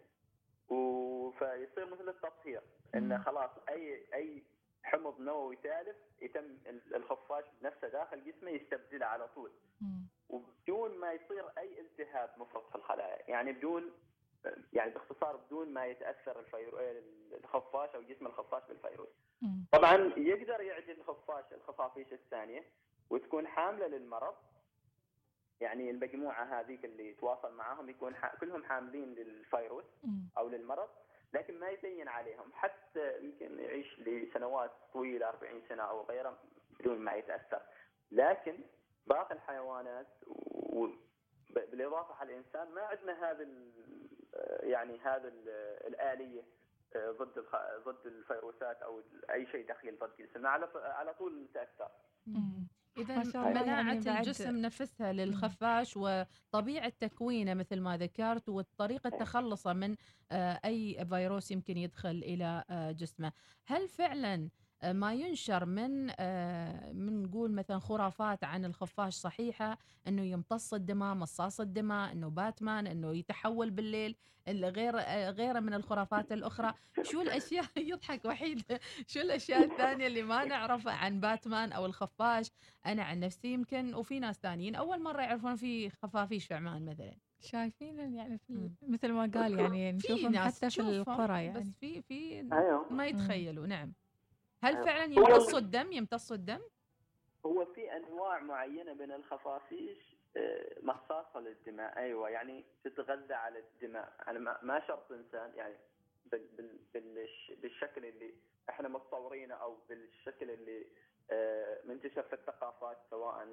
فيصير 1.39 1.85
مثل 1.85 2.09
التطهير 2.09 2.61
انه. 2.95 3.23
خلاص 3.23 3.49
أي 3.69 4.05
أي 4.13 4.43
حمض 4.83 5.19
نووي 5.19 5.55
تالف 5.55 5.95
يتم 6.21 6.45
ال- 6.67 6.95
الخفاش 6.95 7.43
نفسه 7.61 7.87
داخل 7.87 8.23
جسمه 8.23 8.49
يستبدله 8.51 9.05
على 9.05 9.27
طول. 9.27 9.51
وبدون 10.29 10.97
ما 10.97 11.13
يصير 11.13 11.45
أي 11.57 11.79
التهاب 11.81 12.29
مفرط 12.37 12.69
في 12.69 12.75
الخلايا 12.75 13.29
يعني 13.29 13.51
بدون 13.51 13.91
يعني 14.73 14.91
باختصار 14.91 15.35
بدون 15.35 15.73
ما 15.73 15.85
يتأثر 15.85 16.39
الفيرو... 16.39 16.79
الخفاش 17.43 17.95
أو 17.95 18.01
جسم 18.01 18.27
الخفاش 18.27 18.63
بالفيروس. 18.67 19.09
طبعا 19.71 20.13
يقدر 20.17 20.61
يعدي 20.61 20.91
الخفاش 20.91 21.45
الخفافيش 21.53 22.13
الثانية 22.13 22.63
وتكون 23.09 23.47
حاملة 23.47 23.87
للمرض 23.87 24.35
يعني 25.61 25.89
المجموعة 25.91 26.43
هذيك 26.59 26.85
اللي 26.85 27.09
يتواصل 27.09 27.53
معاهم 27.53 27.89
يكون 27.89 28.15
ح... 28.15 28.35
كلهم 28.35 28.63
حاملين 28.63 29.13
للفيروس. 29.13 29.85
أو 30.37 30.49
للمرض 30.49 30.89
لكن 31.33 31.59
ما 31.59 31.69
يبين 31.69 32.07
عليهم 32.07 32.51
حتى 32.53 33.19
يمكن 33.23 33.59
يعيش 33.59 33.99
لسنوات 33.99 34.71
طويلة 34.93 35.29
40 35.29 35.61
سنة 35.69 35.83
أو 35.83 36.01
غيره 36.01 36.37
بدون 36.79 36.99
ما 36.99 37.13
يتأثر 37.13 37.61
لكن 38.11 38.57
باقي 39.07 39.35
الحيوانات 39.35 40.07
و... 40.27 40.87
بالإضافة 41.55 42.13
على 42.15 42.31
الإنسان 42.33 42.75
ما 42.75 42.81
عندنا 42.81 43.31
هذا 43.31 43.43
ال- 43.43 43.71
يعني 44.63 45.00
هذا 45.00 45.27
ال- 45.27 45.50
الآلية 45.88 46.43
آه، 46.95 47.12
ضد 47.12 47.45
ضد 47.85 48.05
الفيروسات 48.05 48.81
أو 48.81 49.01
أي 49.31 49.47
شيء 49.51 49.69
دخيل 49.69 50.00
ضد 50.00 50.09
جسمنا 50.19 50.50
على 50.50 50.69
على 50.75 51.13
طول 51.13 51.43
نتاثر 51.43 51.89
مم. 52.27 52.67
إذا 52.97 53.24
مناعة 53.35 53.93
يعني 53.93 54.19
الجسم 54.19 54.57
نفسها 54.57 55.13
للخفاش 55.13 55.97
وطبيعة 55.97 56.89
تكوينه 57.00 57.53
مثل 57.53 57.79
ما 57.81 57.97
ذكرت 57.97 58.50
وطريقة 58.50 59.09
تخلصه 59.09 59.74
من 59.74 59.95
آه، 60.31 60.59
أي 60.65 61.05
فيروس 61.09 61.51
يمكن 61.51 61.77
يدخل 61.77 62.09
إلى 62.09 62.63
آه، 62.69 62.91
جسمه. 62.91 63.31
هل 63.65 63.88
فعلا 63.88 64.33
آه، 64.35 64.50
ما 64.84 65.13
ينشر 65.13 65.65
من 65.65 66.12
آه، 66.20 66.91
من 66.91 67.24
نقول 67.24 67.51
مثلا 67.51 67.79
خرافات 67.79 68.44
عن 68.44 68.65
الخفاش 68.65 69.13
صحيحة 69.13 69.77
إنه 70.08 70.22
يمتص 70.22 70.74
الدماء 70.74 71.15
مصاص 71.15 71.60
الدماء 71.60 72.12
إنه 72.12 72.29
باتمان 72.29 72.88
إنه 72.88 73.15
يتحول 73.15 73.70
بالليل 73.72 74.15
ال- 74.48 74.65
غير 74.65 74.94
آه، 75.00 75.29
غيره 75.29 75.60
من 75.60 75.74
الخرافات 75.74 76.32
الأخرى. 76.32 76.74
شو 77.01 77.22
الأشياء؟ 77.22 77.65
يضحك 77.91 78.25
وحيد. 78.25 78.62
شو 79.08 79.20
الأشياء 79.20 79.63
الثانية 79.63 80.08
اللي 80.08 80.24
ما 80.24 80.46
نعرفها 80.46 80.94
عن 80.94 81.20
باتمان 81.20 81.72
أو 81.72 81.86
الخفاش؟ 81.86 82.51
أنا 82.86 83.03
عن 83.03 83.20
نفسي 83.20 83.48
يمكن 83.53 83.94
وفي 83.96 84.20
ناس 84.20 84.39
ثانيين 84.39 84.75
أول 84.75 85.03
مرة 85.03 85.22
يعرفون 85.22 85.55
في 85.55 85.89
خفافيش 85.89 86.46
في 86.46 86.53
عمان 86.53 86.86
مثلا. 86.86 87.13
شايفين 87.41 88.00
يعني 88.15 88.38
في. 88.38 88.70
مثل 88.88 89.12
ما 89.12 89.32
قال 89.34 89.60
يعني 89.60 89.91
نشوفهم 89.91 90.38
حتى 90.38 90.70
في 90.70 90.82
القرى 90.82 91.44
يعني. 91.46 91.60
بس 91.60 91.67
في 91.79 92.01
في 92.01 92.39
أيوه. 92.53 92.94
ما 92.94 93.05
يتخيلوا. 93.08 93.67
نعم. 93.67 93.94
هل 94.65 94.74
أيوة. 94.75 94.86
فعلا 94.86 95.03
يمتصوا 95.03 95.60
الدم؟ 95.60 95.91
يمتصوا 95.91 96.36
الدم؟ 96.36 96.60
هو 97.45 97.65
في 97.65 97.95
أنواع 97.98 98.39
معينة 98.39 98.93
من 98.93 99.12
الخفافيش 99.12 100.15
آه، 100.38 100.75
مصاصة 100.81 101.39
للدماء. 101.39 101.98
أيوه 101.98 102.29
يعني 102.29 102.63
تتغذى 102.84 103.34
على 103.34 103.60
الدماء. 103.60 104.13
أنا 104.27 104.39
ما- 104.39 104.60
ما 104.62 104.88
شرط 104.88 105.12
إنسان 105.12 105.51
يعني 105.55 105.75
بال 106.25 106.48
بال 106.57 106.77
بالش 106.93 107.51
بالشكل 107.62 108.05
اللي 108.05 108.34
إحنا 108.69 108.88
متصورينه 108.89 109.55
أو 109.55 109.77
بالشكل 109.89 110.50
اللي 110.51 110.86
آه، 111.31 111.79
منتشر 111.86 112.22
في 112.24 112.34
الثقافات 112.34 112.98
سواء 113.10 113.45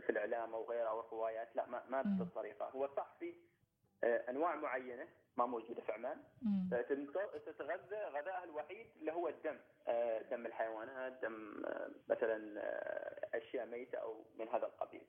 في 0.00 0.10
الإعلام 0.10 0.54
أو 0.54 0.70
غيره 0.70 0.88
أو 0.88 1.00
الروايات 1.00 1.56
لا 1.56 1.66
ما 1.66 1.82
ما 1.88 2.02
مم. 2.02 2.16
بهذه 2.16 2.22
الطريقة 2.28 2.68
هو 2.68 2.88
صح 2.96 3.14
في 3.20 3.28
آه، 3.30 3.34
أنواع 4.04 4.56
معينة 4.56 5.06
ما 5.36 5.46
موجودة 5.46 5.82
في 5.82 5.92
عمان. 5.92 6.16
تنت- 6.70 7.18
تتغذى 7.46 7.96
غذائها 7.96 8.44
الوحيد 8.44 8.86
اللي 9.00 9.12
هو 9.12 9.28
الدم 9.28 9.56
آه، 9.88 10.22
دم 10.30 10.46
الحيوانات 10.46 11.12
دم 11.22 11.64
آه، 11.66 11.90
مثلا 12.08 12.60
آه، 12.60 13.36
أشياء 13.38 13.66
ميتة 13.66 13.98
أو 13.98 14.24
من 14.38 14.48
هذا 14.48 14.66
القبيل. 14.66 15.02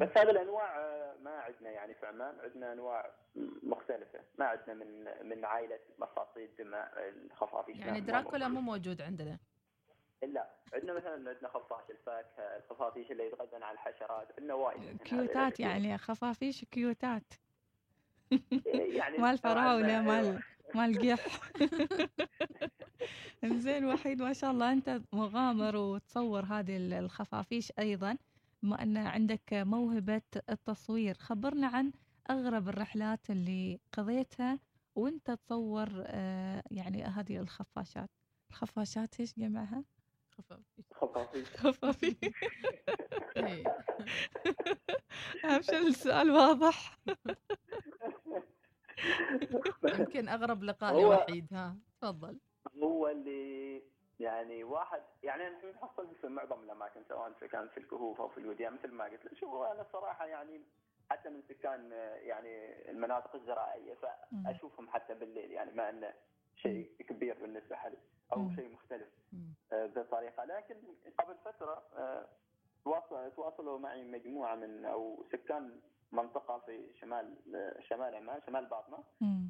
بس 0.00 0.08
هذه 0.16 0.30
الأنواع 0.30 0.78
آه، 0.78 1.14
ما 1.22 1.30
عندنا 1.30 1.70
يعني 1.70 1.94
في 1.94 2.06
عمان 2.06 2.40
عندنا 2.40 2.72
أنواع 2.72 3.10
مختلفة 3.62 4.20
ما 4.38 4.44
عندنا 4.44 4.74
من 4.74 5.04
من 5.28 5.44
عائلة 5.44 5.78
مصاصي 5.98 6.44
الدماء 6.44 6.92
الخفافيش 7.08 7.76
يعني 7.76 8.00
دراكولا. 8.00 8.48
مو 8.48 8.60
موجود 8.60 9.02
عندنا 9.02 9.38
لا 10.22 10.46
عندنا 10.74 10.92
مثلا 10.92 11.12
عندنا 11.12 11.48
خفاش 11.48 11.90
الفاكهة 11.90 12.56
الخفافيش 12.56 13.10
اللي 13.10 13.26
يتغذون 13.26 13.62
على 13.62 13.74
الحشرات 13.74 14.28
عندنا 14.38 14.54
وايد 14.54 15.02
كيوتات. 15.02 15.60
يعني 15.60 15.98
خفافيش 15.98 16.64
كيوتات 16.64 17.22
يعني 18.72 19.18
مال 19.18 19.38
فراولة 19.38 20.02
طبعاً، 20.02 20.02
مال 20.02 20.24
أيوة. 20.24 20.42
مال 20.74 21.12
قح 21.12 21.50
زين 23.44 23.84
وحيد 23.84 24.22
ما 24.22 24.32
شاء 24.32 24.50
الله 24.50 24.72
أنت 24.72 25.00
مغامر 25.12 25.76
وتصور 25.76 26.44
هذه 26.44 26.76
ال- 26.76 26.92
الخفافيش 26.92 27.72
أيضا. 27.78 28.16
بما 28.62 28.82
أن 28.82 28.96
عندك 28.96 29.52
موهبة 29.52 30.22
التصوير. 30.50 31.14
خبرنا 31.18 31.66
عن 31.66 31.92
أغرب 32.30 32.68
الرحلات 32.68 33.30
اللي 33.30 33.80
قضيتها 33.92 34.58
وأنت 34.94 35.30
تصور 35.30 35.88
آه، 36.06 36.62
يعني 36.70 37.04
هذه 37.04 37.36
الخفاشات. 37.38 38.10
الخفاشات 38.50 39.20
إيش 39.20 39.34
جمعها؟ 39.38 39.84
خفافيش. 40.30 41.46
خفافيش. 41.56 42.14
إيه. 43.36 43.64
عشان 45.44 45.86
السؤال 45.86 46.30
واضح؟ 46.30 46.98
يمكن 49.98 50.28
أغرب 50.28 50.62
لقاء 50.62 50.94
هو- 50.94 51.10
وحيد 51.12 51.46
ها 51.52 51.76
تفضل. 52.00 52.38
هو 52.82 53.08
اللي 53.08 53.82
يعني 54.20 54.64
واحد 54.64 55.02
يعني 55.22 55.48
نحن 55.50 55.66
نحصل 55.70 56.14
في 56.20 56.28
معظم 56.28 56.62
الأماكن 56.64 57.00
سواء 57.08 57.32
في 57.32 57.48
كان 57.48 57.68
في 57.68 57.78
الكهوف 57.80 58.20
أو 58.20 58.28
في 58.28 58.38
الوديان 58.38 58.72
مثل 58.74 58.90
ما 58.92 59.04
قلت 59.04 59.24
لك. 59.24 59.34
شوف 59.34 59.54
أنا 59.54 59.82
الصراحه 59.82 60.26
يعني 60.26 60.60
حتى 61.10 61.28
من 61.28 61.42
سكان 61.48 61.92
يعني 62.22 62.50
المناطق 62.90 63.34
الزراعية 63.34 63.94
فأشوفهم 63.94 64.88
حتى 64.88 65.14
بالليل 65.14 65.50
يعني 65.50 65.72
ما 65.72 65.88
أنه 65.90 66.12
شيء 66.56 66.90
كبير 67.08 67.34
بالنسبة 67.42 67.76
لي 67.88 67.96
أو. 68.32 68.50
شيء 68.56 68.68
مختلف. 68.68 69.08
آه، 69.72 69.86
بطريقه 69.86 70.44
لكن 70.44 70.76
قبل 71.18 71.34
فترة 71.44 71.82
آه، 71.96 72.26
تواصل 72.84 73.32
تواصلوا 73.36 73.78
معي 73.78 74.04
مجموعة 74.04 74.54
من 74.54 74.84
أو 74.84 75.24
سكان 75.32 75.80
منطقة 76.12 76.58
في 76.58 76.94
شمال 77.00 77.36
شمال 77.88 78.14
عمان 78.14 78.40
شمال 78.46 78.66
باطنة. 78.66 79.04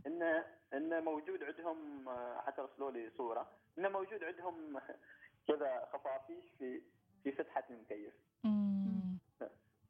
انه 0.06 0.44
انه 0.74 1.00
موجود 1.00 1.42
عندهم 1.42 2.08
حتى 2.40 2.62
رسلوا 2.62 2.90
لي 2.90 3.10
صورة 3.10 3.50
انه 3.78 3.88
موجود 3.88 4.24
عندهم 4.24 4.80
كذا 5.48 5.88
خفافيش 5.92 6.44
في 6.58 6.82
في 7.24 7.32
فتحة 7.32 7.64
المكيف. 7.70 8.14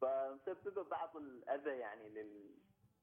فمسببه 0.01 0.83
بعض 0.83 1.17
الأذى 1.17 1.71
يعني 1.71 2.09
لل 2.09 2.51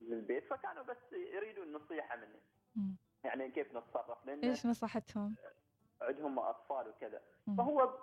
للبيت 0.01 0.47
فكانوا 0.49 0.83
بس 0.83 1.13
يريدون 1.13 1.73
نصيحة 1.73 2.15
مني 2.15 2.41
مم. 2.75 2.95
يعني 3.23 3.51
كيف 3.51 3.75
نتصرف 3.75 4.25
لأن 4.25 4.43
إيش 4.43 4.65
نصحتهم؟ 4.65 5.35
عندهم 6.01 6.39
أطفال 6.39 6.89
وكذا. 6.89 7.21
فهو 7.57 7.97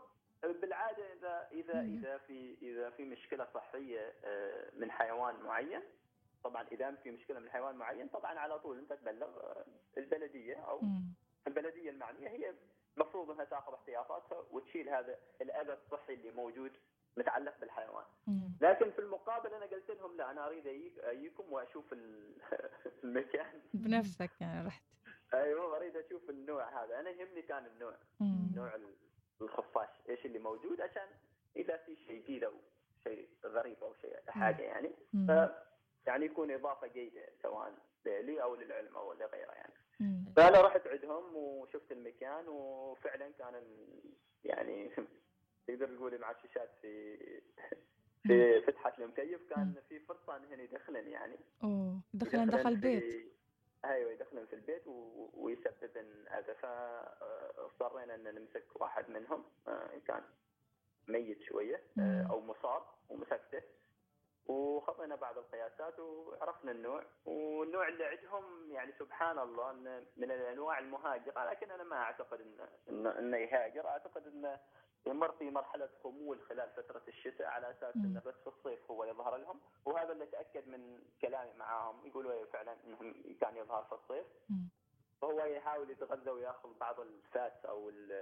بالعادة 0.53 1.13
إذا 1.13 1.49
إذا. 1.53 1.81
إذا 1.81 2.19
في 2.19 2.57
إذا 2.63 2.91
في 2.91 3.05
مشكلة 3.05 3.47
صحية 3.55 4.13
آه، 4.25 4.71
من 4.77 4.91
حيوان 4.91 5.35
معين 5.43 5.83
طبعا 6.45 6.67
إذا 6.73 6.95
في 6.95 7.11
مشكلة 7.11 7.41
من 7.41 7.51
حيوان 7.51 7.77
معين 7.77 8.09
طبعا 8.09 8.39
على 8.39 8.59
طول 8.59 8.79
أنت 8.79 8.93
تبلغ 8.93 9.27
آه، 9.41 9.65
البلدية 9.99 10.57
أو. 10.57 10.81
البلدية 11.47 11.91
المعنية 11.91 12.29
هي 12.29 12.55
المفروض 12.97 13.31
أنها 13.31 13.45
تأخذ 13.45 13.75
احتياطاتها 13.75 14.45
وتشيل 14.51 14.89
هذا 14.89 15.19
الأذى 15.41 15.73
الصحي 15.73 16.15
اللي 16.15 16.31
موجود 16.31 16.73
متعلق 17.17 17.61
بالحيوان،. 17.61 18.05
لكن 18.61 18.91
في 18.91 18.99
المقابل 18.99 19.55
أنا 19.55 19.65
قلت 19.65 19.91
لهم 19.91 20.17
لا 20.17 20.31
أنا 20.31 20.47
أريد 20.47 20.67
اجيكم 20.99 21.53
وأشوف 21.53 21.93
ال- 21.93 22.35
المكان 23.05 23.61
بنفسك 23.75 24.31
يعني 24.41 24.67
رحت 24.67 24.83
أيوه 25.35 25.77
أريد 25.77 25.97
أشوف 25.97 26.31
النوع 26.31 26.85
هذا، 26.85 27.01
أنا 27.01 27.11
يهمني 27.11 27.43
كان 27.43 27.67
النوع. 27.67 27.95
نوع 28.57 28.75
الخفاش 29.45 29.89
إيش 30.09 30.27
اللي 30.27 30.39
موجود 30.39 30.81
عشان 30.81 31.07
إذا 31.57 31.77
في 31.77 31.97
شيء 32.07 32.23
جديد 32.23 32.45
أو 32.45 32.53
شيء 33.05 33.29
غريب 33.45 33.77
أو 33.83 33.95
شيء 34.03 34.17
حاجة 34.29 34.63
يعني. 34.63 34.91
ف 35.29 35.31
يعني 36.07 36.25
يكون 36.25 36.51
إضافة 36.51 36.87
جيدة 36.87 37.29
سواء 37.43 37.75
لي 38.07 38.43
أو 38.43 38.55
للعلم 38.55 38.97
أو 38.97 39.13
لغيره 39.13 39.53
يعني. 39.53 39.75
فأنا 40.37 40.61
رحت 40.61 40.87
عندهم 40.87 41.37
وشفت 41.37 41.93
المكان 41.93 42.49
وفعلا 42.49 43.31
كان 43.39 43.63
يعني 44.45 44.91
تقدر 45.67 45.97
تقولي 45.97 46.19
مع 46.19 46.31
الشاشات 46.31 46.71
في 46.83 47.17
في 48.27 48.61
فتحة 48.61 48.93
المكيف 48.99 49.41
كان 49.51 49.75
في 49.89 49.99
فرصة 49.99 50.37
إنهن 50.37 50.61
يدخلن 50.61 51.09
يعني. 51.09 51.37
أوه 51.65 52.01
دخلن 52.15 52.47
دخل 52.47 52.77
بيت 52.77 53.34
أيوه 53.85 54.13
يدخلن 54.13 54.47
في 54.47 54.53
البيت 54.53 54.87
و- 54.87 55.31
ويسببن 55.35 56.29
اذى 56.29 56.55
فاضطرينا 56.55 58.15
إن 58.15 58.35
نمسك 58.35 58.65
واحد 58.81 59.11
منهم 59.11 59.45
آه، 59.69 59.91
كان 60.07 60.23
ميت 61.09 61.43
شوية 61.43 61.81
آه،. 61.99 62.27
أو 62.31 62.41
مصاب 62.41 62.83
ومسكته 63.09 63.63
وخطينا 64.47 65.17
بعض 65.17 65.39
القياسات 65.39 65.99
وعرفنا 66.01 66.71
النوع. 66.73 67.05
والنوع 67.25 67.89
اللي 67.89 68.05
عندهم 68.05 68.71
يعني 68.73 68.93
سبحان 68.99 69.39
الله 69.39 69.71
انه 69.71 70.07
من 70.17 70.31
الأنواع 70.31 70.79
المهاجرة 70.79 71.51
لكن 71.51 71.71
أنا 71.71 71.85
ما 71.85 71.97
أعتقد 71.97 72.41
انه 72.41 72.69
انه, 72.89 73.19
إنه 73.19 73.37
يهاجر. 73.37 73.87
أعتقد 73.89 74.27
انه 74.27 74.61
يمر 75.07 75.33
في 75.33 75.51
مرحلة 75.51 75.89
خمول 76.05 76.41
خلال 76.49 76.71
فترة 76.77 77.03
الشتاء 77.09 77.47
على 77.47 77.71
أساس. 77.71 77.97
إنه 77.97 78.21
بس 78.27 78.35
في 78.35 78.47
الصيف 78.47 78.91
هو 78.91 79.05
يظهر 79.05 79.37
لهم 79.37 79.61
وهذا 79.85 80.13
اللي 80.13 80.27
تأكد 80.27 80.69
من 80.69 80.99
كلامي 81.23 81.53
معاهم 81.59 82.07
يقولوا 82.07 82.33
إيه 82.33 82.45
فعلا 82.45 82.77
إنهم 82.87 83.15
كان 83.41 83.57
يظهر 83.57 83.85
في 83.85 83.93
الصيف. 83.95 84.27
فهو 85.23 85.45
يحاول 85.45 85.91
يتغذى 85.91 86.31
ويأخذ 86.31 86.79
بعض 86.79 87.01
الفات 87.01 87.65
أو 87.65 87.89
ال- 87.89 88.13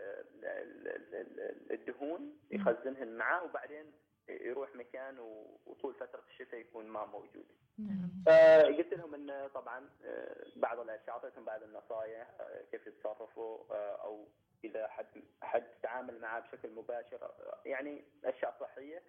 ال- 0.44 0.88
ال- 0.88 1.14
ال- 1.14 1.72
الدهون 1.72 2.38
يخزنهن 2.50 3.16
معاه 3.16 3.44
وبعدين 3.44 3.92
يروح 4.28 4.74
مكان 4.76 5.18
وطول 5.66 5.94
فترة 5.94 6.22
الشتاء 6.30 6.60
يكون 6.60 6.86
ما 6.86 7.06
موجود. 7.06 7.46
نعم 7.78 8.10
فقلت 8.26 8.94
لهم 8.94 9.14
إنه 9.14 9.48
طبعا 9.48 9.90
آه، 10.04 10.46
بعض 10.56 10.78
الأشياء 10.80 11.10
أعطيتهم 11.10 11.44
بعض 11.44 11.62
النصائح 11.62 12.30
آه، 12.40 12.62
كيف 12.70 12.86
يتصرفوا 12.86 13.58
آه، 13.74 13.96
أو 14.04 14.28
اذا 14.64 14.88
حد 14.88 15.06
حد 15.42 15.64
تعامل 15.82 16.20
معاه 16.20 16.40
بشكل 16.40 16.70
مباشر 16.70 17.24
آه، 17.24 17.58
يعني 17.66 18.04
أشياء 18.24 18.56
صحية 18.60 19.02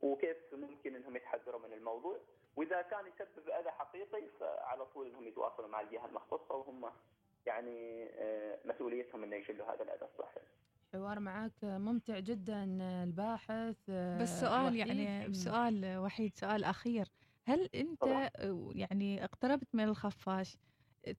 وكيف 0.00 0.36
ممكن 0.52 0.96
إنهم 0.96 1.16
يتحذروا 1.16 1.60
من 1.68 1.72
الموضوع 1.72 2.18
وإذا 2.56 2.82
كان 2.82 3.04
يسبب 3.06 3.48
أذى 3.48 3.70
حقيقي 3.70 4.22
فعلى 4.40 4.86
طول 4.86 5.06
إنهم 5.06 5.26
يتواصلوا 5.28 5.68
مع 5.68 5.80
الجهة 5.80 6.06
المختصة 6.06 6.54
وهم 6.54 6.90
يعني 7.46 8.04
آه، 8.10 8.58
مسؤوليتهم 8.64 9.22
إنه 9.24 9.36
يشيلوا 9.36 9.66
هذا 9.74 9.82
الأذى 9.82 10.04
الصحي. 10.14 10.40
حوار 10.92 11.20
معك 11.20 11.52
ممتع 11.62 12.18
جدا 12.18 12.64
الباحث 13.04 13.90
بس 14.22 14.40
سؤال 14.40 14.66
وحيد. 14.66 14.76
يعني. 14.76 15.34
سؤال 15.34 15.98
وحيد 15.98 16.36
سؤال 16.36 16.64
أخير 16.64 17.08
هل 17.44 17.68
أنت 17.74 18.00
طبعاً. 18.00 18.30
يعني 18.74 19.24
اقتربت 19.24 19.68
من 19.74 19.84
الخفاش 19.84 20.56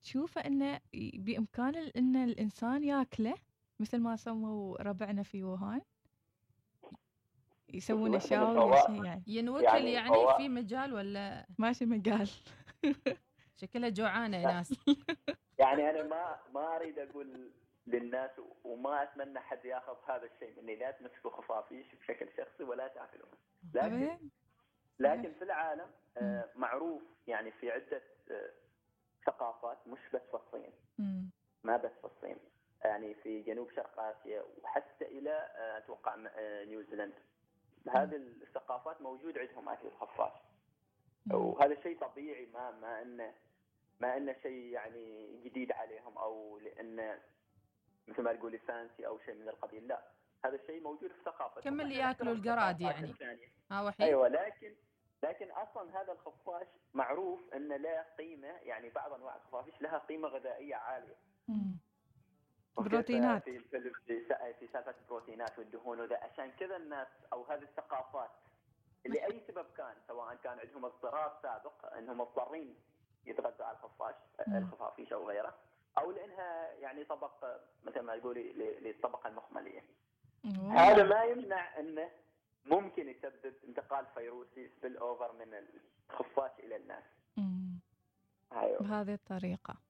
تشوفه 0.02 0.40
أنه 0.40 0.80
بإمكان 1.14 1.76
ال- 1.76 1.96
أن 1.96 2.16
الإنسان 2.16 2.84
ياكله 2.84 3.34
مثل 3.80 3.98
ما 4.00 4.16
سووا 4.16 4.82
ربعنا 4.82 5.22
في 5.22 5.44
ووهان 5.44 5.80
يسوون 7.68 8.14
أشياء 8.14 8.50
ولا. 8.66 8.86
شيء 8.86 9.04
يعني 9.04 9.22
ينوكل 9.26 9.64
يعني 9.64 9.92
يعني, 9.92 10.10
هو- 10.16 10.36
في 10.36 10.48
مجال 10.48 10.94
ولا 10.94 11.46
ماشي 11.58 11.86
مقال 11.86 12.30
شكلها 13.60 13.88
جوعانة 13.88 14.36
يا. 14.36 14.46
ناس 14.46 14.74
يعني 15.58 15.90
أنا 15.90 16.02
ما 16.02 16.38
ما 16.54 16.76
أريد 16.76 16.98
أقول 16.98 17.50
للناس 17.86 18.30
وما 18.64 19.02
أتمنى 19.02 19.40
حد 19.40 19.64
يأخذ 19.64 19.94
هذا 20.08 20.24
الشيء 20.34 20.62
مني 20.62 20.76
لا 20.76 20.90
تمسكوا 20.90 21.30
خفافيش 21.30 21.86
بشكل 21.94 22.28
شخصي 22.36 22.62
ولا 22.64 22.88
تاكلوها 22.88 23.32
لكن 23.74 24.02
أبداً؟ 24.10 24.18
لكن 24.98 25.32
في 25.38 25.44
العالم 25.44 25.86
آه، 26.16 26.48
معروف 26.56 27.02
يعني 27.26 27.50
في 27.52 27.70
عدة 27.70 28.02
آه، 28.30 28.50
ثقافات 29.26 29.78
مش 29.86 29.98
بس 30.14 30.20
في 30.30 30.34
الصين. 30.36 30.72
ما 31.64 31.76
بس 31.76 31.90
في 32.00 32.04
الصين 32.04 32.36
يعني 32.84 33.14
في 33.14 33.42
جنوب 33.42 33.70
شرق 33.70 34.00
آسيا 34.00 34.44
وحتى 34.62 35.04
إلى 35.04 35.30
آه، 35.30 35.78
أتوقع 35.78 36.16
آه، 36.36 36.64
نيوزيلندا. 36.64 37.22
هذه 37.88 38.16
الثقافات 38.16 39.02
موجود 39.02 39.38
عندهم 39.38 39.68
اكل 39.68 39.86
الخفاش. 39.86 40.32
وهذا 41.30 41.82
شيء 41.82 41.98
طبيعي 42.00 42.46
ما 42.46 42.70
ما 42.70 43.02
إنه 43.02 43.34
ما 44.00 44.16
إنه 44.16 44.36
شيء 44.42 44.64
يعني 44.72 45.36
جديد 45.44 45.72
عليهم 45.72 46.18
أو 46.18 46.58
لأنه 46.58 47.18
مثل 48.08 48.22
ما 48.22 48.32
تقولي 48.32 48.58
فانسي 48.58 49.06
أو 49.06 49.18
شيء 49.18 49.34
من 49.34 49.48
القبيل 49.48 49.88
لا. 49.88 50.02
هذا 50.44 50.54
الشيء 50.54 50.82
موجود 50.82 51.10
في 51.10 51.22
ثقافتهم. 51.24 51.62
كم 51.62 51.80
اللي 51.80 51.94
يأكلوا 51.94 52.32
القراد 52.32 52.80
يعني؟ 52.80 53.14
ها 53.70 53.82
وحيد؟ 53.82 54.00
أيوه 54.06 54.28
لكن 54.28 54.74
لكن 55.22 55.50
أصلا 55.50 56.02
هذا 56.02 56.12
الخفاش 56.12 56.66
معروف 56.94 57.40
إنه 57.54 57.76
له 57.76 58.04
قيمة 58.18 58.48
يعني 58.48 58.90
بعض 58.90 59.12
أنواع 59.12 59.36
الخفافيش 59.36 59.82
لها 59.82 59.98
قيمة 59.98 60.28
غذائية 60.28 60.74
عالية. 60.74 61.16
بروتينات. 62.88 63.44
في 63.44 63.60
في 64.58 64.68
سالفة 64.72 64.94
البروتينات 65.02 65.58
والدهون 65.58 66.00
وذا 66.00 66.16
عشان 66.16 66.50
كذا 66.50 66.76
الناس 66.76 67.08
أو 67.32 67.44
هذه 67.44 67.62
الثقافات 67.62 68.30
لاي 69.04 69.42
سبب 69.48 69.66
كان 69.76 69.94
سواء 70.08 70.34
كان 70.34 70.58
عندهم 70.58 70.84
اضطرار 70.84 71.38
سابق 71.42 71.94
إنهم 71.98 72.18
مضطرين 72.20 72.74
يتغذوا 73.26 73.66
على 73.66 73.76
الخفاش. 73.76 74.14
الخفافيش 74.48 75.12
أو 75.12 75.28
غيره 75.28 75.54
أو 75.98 76.10
لأنها 76.10 76.72
يعني 76.72 77.04
طبق 77.04 77.44
مثل 77.84 78.00
ما 78.00 78.18
تقولي 78.18 78.52
للطبقة 78.80 79.28
المخملية. 79.28 79.84
هذا 80.70 81.02
ما 81.02 81.24
يمنع 81.24 81.78
إنه 81.78 82.10
ممكن 82.66 83.08
يسبب 83.08 83.54
انتقال 83.68 84.06
فيروسي 84.14 84.70
سبيل 84.78 84.96
اوفر 84.96 85.32
من 85.32 85.54
الخفاش 86.10 86.50
إلى 86.58 86.76
الناس 86.76 87.04
مم. 87.36 87.80
أيوه 88.52 88.78
بهذه 88.78 89.14
الطريقة 89.14 89.74
أيوة. 89.74 89.89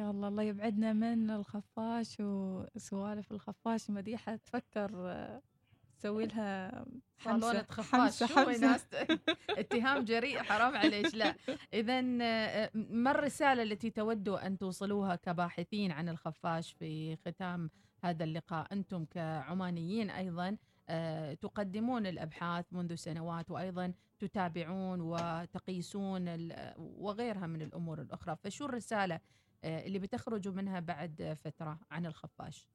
يا 0.00 0.10
الله 0.10 0.28
الله 0.28 0.42
يبعدنا 0.42 0.92
من 0.92 1.30
الخفاش 1.30 2.16
وسوالف 2.20 3.32
الخفاش. 3.32 3.90
مديحة 3.90 4.36
تفكر 4.36 4.90
آه، 4.94 5.42
تسوي 5.98 6.26
لها 6.26 6.84
صالونة 7.24 7.66
خفاش. 7.70 8.22
حمسة 8.22 8.26
شو 8.26 8.60
ناس 8.60 8.86
اتهام 9.60 10.04
جريء 10.04 10.42
حرام 10.42 10.76
عليك. 10.76 11.14
لا. 11.14 11.34
اذا 11.74 12.00
ما 12.74 13.10
الرسالة 13.10 13.62
التي 13.62 13.90
تودوا 13.90 14.46
أن 14.46 14.58
توصلوها 14.58 15.16
كباحثين 15.16 15.92
عن 15.92 16.08
الخفاش 16.08 16.72
في 16.72 17.16
ختام 17.16 17.70
هذا 18.04 18.24
اللقاء؟ 18.24 18.72
أنتم 18.72 19.04
كعمانيين 19.04 20.10
أيضا 20.10 20.56
آه، 20.88 21.34
تقدمون 21.34 22.06
الأبحاث 22.06 22.64
منذ 22.72 22.94
سنوات 22.94 23.50
وأيضا 23.50 23.92
تتابعون 24.18 25.00
وتقيسون 25.00 26.52
وغيرها 26.78 27.46
من 27.46 27.62
الأمور 27.62 28.00
الأخرى. 28.00 28.36
فشو 28.36 28.64
الرسالة 28.64 29.14
آه، 29.14 29.20
اللي 29.64 29.98
بتخرجوا 29.98 30.52
منها 30.54 30.80
بعد 30.80 31.36
فترة 31.44 31.78
عن 31.90 32.06
الخفاش 32.06 32.68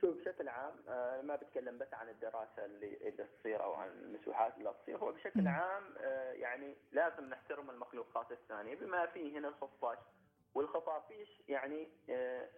شوف 0.00 0.16
بشكل 0.16 0.48
عام 0.48 0.72
آه، 0.88 1.22
ما 1.22 1.36
بتكلم 1.36 1.78
بس 1.78 1.94
عن 1.94 2.08
الدراسة 2.08 2.64
اللي 2.64 2.96
اللي 3.08 3.26
تصير 3.40 3.62
أو 3.64 3.74
عن 3.74 3.88
المسوحات 3.88 4.54
اللي 4.58 4.74
تصير 4.82 4.98
هو 4.98 5.12
بشكل. 5.12 5.48
عام 5.48 5.82
آه، 5.98 6.32
يعني 6.32 6.76
لازم 6.92 7.24
نحترم 7.24 7.70
المخلوقات 7.70 8.32
الثانية 8.32 8.74
بما 8.76 9.06
فيه 9.06 9.38
هنا 9.38 9.48
الخفاش 9.48 9.98
والخفافيش 10.54 11.42
يعني 11.48 11.88
آه، 12.10 12.48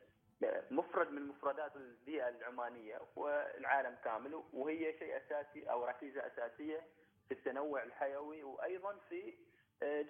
مفرد 0.70 1.10
من 1.10 1.26
مفردات 1.28 1.76
البيئة 1.76 2.28
العمانية 2.28 3.00
والعالم 3.16 3.96
كامل 4.04 4.42
وهي 4.52 4.98
شيء 4.98 5.16
أساسي 5.16 5.70
أو 5.70 5.84
ركيزة 5.84 6.26
أساسية 6.26 6.80
في 7.28 7.34
التنوع 7.34 7.82
الحيوي 7.82 8.42
وأيضا 8.42 8.96
في 9.08 9.34
آه، 9.82 10.02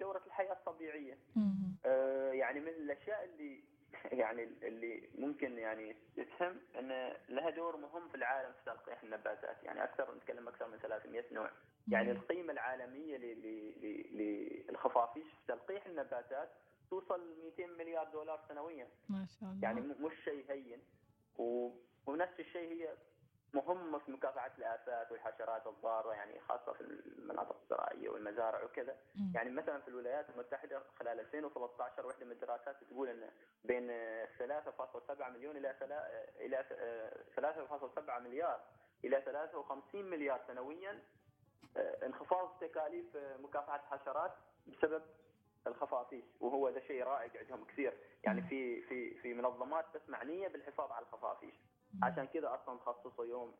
الطبيعية. 0.51 1.17
مم. 1.35 1.75
آه، 1.85 2.20
يعني 2.31 2.59
من 2.59 2.67
الأشياء 2.67 3.25
اللي 3.25 3.63
يعني 4.21 4.43
اللي 4.43 5.09
ممكن 5.17 5.57
يعني 5.57 5.95
تفهم 6.17 6.57
إن 6.79 7.13
لها 7.29 7.49
دور 7.49 7.77
مهم 7.77 8.09
في 8.09 8.15
العالم 8.15 8.51
في 8.53 8.65
تلقيح 8.65 9.03
النباتات. 9.03 9.63
يعني 9.63 9.83
أكثر 9.83 10.15
نتكلم 10.15 10.47
أكثر 10.47 10.67
من 10.67 10.77
300 10.77 11.23
نوع. 11.31 11.51
يعني 11.87 12.11
القيمة 12.11 12.53
العالمية 12.53 13.17
للخفافيش 14.67 15.23
في 15.23 15.47
تلقيح 15.47 15.85
النباتات 15.85 16.49
توصل 16.89 17.21
200 17.57 17.65
مليار 17.67 18.09
دولار 18.09 18.39
سنويا. 18.49 18.87
ما 19.09 19.25
شاء 19.25 19.49
الله. 19.49 19.61
يعني 19.63 19.81
مش 19.81 20.13
شيء 20.23 20.51
هين. 20.51 20.81
ونفس 22.07 22.39
الشيء 22.39 22.71
هي 22.71 22.89
مهمه 23.53 23.99
في 23.99 24.11
مكافحة 24.11 24.51
الآفات 24.57 25.11
والحشرات 25.11 25.67
الضارة 25.67 26.13
يعني 26.13 26.39
خاصة 26.39 26.73
في 26.73 26.81
المناطق 26.81 27.55
الزراعية 27.61 28.09
والمزارع 28.09 28.63
وكذا. 28.63 28.95
يعني 29.35 29.49
مثلا 29.49 29.81
في 29.81 29.87
الولايات 29.87 30.29
المتحدة 30.29 30.81
خلال 30.99 31.19
2013 31.19 32.05
واحدة 32.07 32.25
من 32.25 32.31
الدراسات 32.31 32.83
تقول 32.83 33.09
إن 33.09 33.29
بين 33.63 33.87
3.7 34.37 35.29
مليون 35.29 35.57
إلى 35.57 35.75
إلى 36.39 36.65
3.7 37.35 38.19
مليار 38.21 38.59
إلى 39.05 39.21
53 39.25 40.05
مليار 40.09 40.41
سنويا 40.47 40.99
آه، 41.77 42.05
انخفاض 42.05 42.57
تكاليف 42.61 43.05
مكافحة 43.39 43.75
الحشرات 43.75 44.31
بسبب 44.67 45.01
الخفافيش 45.67 46.23
وهو 46.39 46.69
ده 46.69 46.79
شيء 46.79 47.03
رائج 47.03 47.37
عندهم 47.37 47.65
كثير. 47.65 47.93
يعني 48.23 48.41
في 48.41 48.81
في 48.81 49.13
في 49.21 49.33
منظمات 49.33 49.85
بس 49.95 50.01
معنيه 50.07 50.47
بالحفاظ 50.47 50.91
على 50.91 51.05
الخفافيش. 51.05 51.53
عشان 52.03 52.25
كذا 52.25 52.55
أصلا 52.55 52.79
خصصوا 52.79 53.25
يوم 53.25 53.51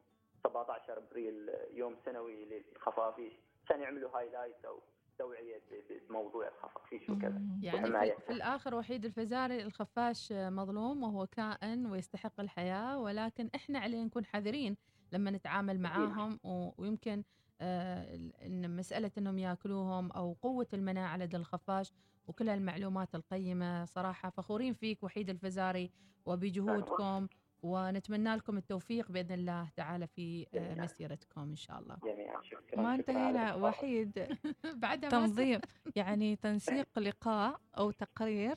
17 0.44 0.98
أبريل 0.98 1.50
يوم 1.74 1.96
سنوي 2.06 2.46
للخفافيش 2.46 3.34
عشان 3.65 3.82
يعملوا 3.82 4.17
هايلايت 4.17 4.65
أو 4.65 4.80
توعية 5.17 5.62
بموضوع 6.10 6.48
الخفافيش 6.48 7.10
وكذا. 7.10 7.41
يعني. 7.62 8.12
في, 8.15 8.22
في 8.26 8.34
الآخر 8.34 8.76
وحيد 8.76 9.06
الفزاري 9.06 9.63
الخفاش 9.63 10.32
مظلوم 10.32 11.04
وهو 11.04 11.28
كائن 11.28 11.86
ويستحق 11.86 12.39
الحياة 12.39 13.00
ولكن 13.00 13.50
إحنا 13.56 13.80
علينا 13.80 14.04
نكون 14.04 14.26
حذرين 14.26 14.78
لما 15.12 15.32
نتعامل 15.32 15.80
معاهم 15.80 16.39
ويمكن 16.78 17.24
آه، 17.62 18.15
إن 18.46 18.76
مسألة 18.76 19.12
إنهم 19.17 19.38
يأكلوهم 19.39 20.12
أو 20.12 20.34
قوة 20.41 20.67
المناعة 20.74 21.17
لدى 21.17 21.38
الخفاش 21.38 21.94
وكل 22.28 22.50
المعلومات 22.50 23.15
القيمة 23.15 23.86
صراحة 23.86 24.30
فخورين 24.30 24.74
فيك 24.74 25.04
وحيد 25.04 25.30
الفزاري 25.30 25.91
وبجهودكم 26.26 27.28
ونتمنى 27.63 28.36
لكم 28.36 28.58
التوفيق 28.58 29.12
بإذن 29.12 29.32
الله. 29.32 29.69
تعالى 29.76 30.08
في 30.08 30.47
آه، 30.54 30.58
جميعاً. 30.58 30.84
مسيرتكم 30.86 31.41
إن 31.41 31.56
شاء 31.56 31.80
الله. 31.80 31.97
جميعا. 32.04 32.41
شكرا. 32.43 32.82
ما 32.82 32.95
انتهينا. 32.95 33.56
وحيد. 33.56 34.38
بعدها 34.84 35.10
تنظيم. 35.10 35.60
يعني 35.95 36.36
تنسيق 36.43 37.00
لقاء 37.00 37.60
أو 37.78 37.91
تقرير 37.91 38.56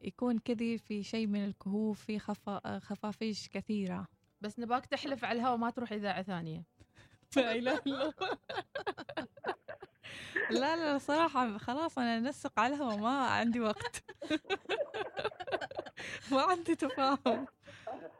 يكون 0.00 0.38
كذي 0.38 0.78
في 0.78 1.02
شيء 1.02 1.26
من 1.26 1.44
الكهوف 1.44 2.00
في 2.04 2.18
خفا 2.18 2.78
خفافيش 2.78 3.48
كثيرة. 3.48 4.06
بس 4.40 4.58
نباك 4.58 4.86
تحلف 4.86 5.24
على 5.24 5.38
الهواء 5.40 5.56
ما 5.56 5.70
تروح 5.70 5.92
إذاعة 5.92 6.22
ثانية. 6.22 6.64
لا 7.36 7.52
إله 7.52 7.78
إلا 7.86 8.02
الله. 8.02 8.14
لا 10.50 10.76
لا 10.76 10.98
صراحة 10.98 11.58
خلاص 11.58 11.98
أنا 11.98 12.20
نسق 12.20 12.60
على 12.60 12.74
الهواء 12.74 12.98
ما 12.98 13.26
عندي 13.26 13.60
وقت. 13.60 14.04
ما 16.32 16.42
عندي 16.42 16.74
تفاهم. 16.74 17.46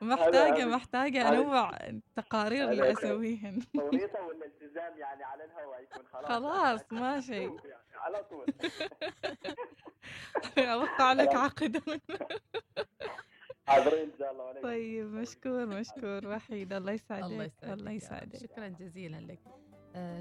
محتاجة 0.05 0.65
محتاجة 0.65 1.29
أنوع 1.29 1.71
التقارير 1.71 2.71
اللي 2.71 2.93
أسويهن. 2.93 3.63
ولا 3.75 4.47
التزام 4.47 4.99
يعني 4.99 5.25
على 5.25 5.45
الهواء 5.45 5.83
يكون 5.83 6.07
خلاص. 6.13 6.27
خلاص 6.27 6.81
ما 6.91 7.21
شيء 7.21 7.57
يعني 7.65 7.95
على 7.95 8.25
طول. 8.25 8.47
أوقع 10.73 11.13
لك 11.13 11.35
عقد 11.35 11.83
حاضرين 13.67 14.11
إن 14.11 14.19
شاء 14.19 14.33
الله. 14.33 14.61
طيب 14.63 15.07
مشكور 15.07 15.67
مشكور 15.67 16.27
وحيد. 16.27 16.73
الله 16.73 16.93
يسعدك 16.93 17.25
الله 17.25 17.45
يسعدك 17.45 17.73
الله. 17.81 17.91
يسعدك. 17.91 18.37
شكرا 18.37 18.69
جزيلا 18.69 19.17
لك. 19.17 19.41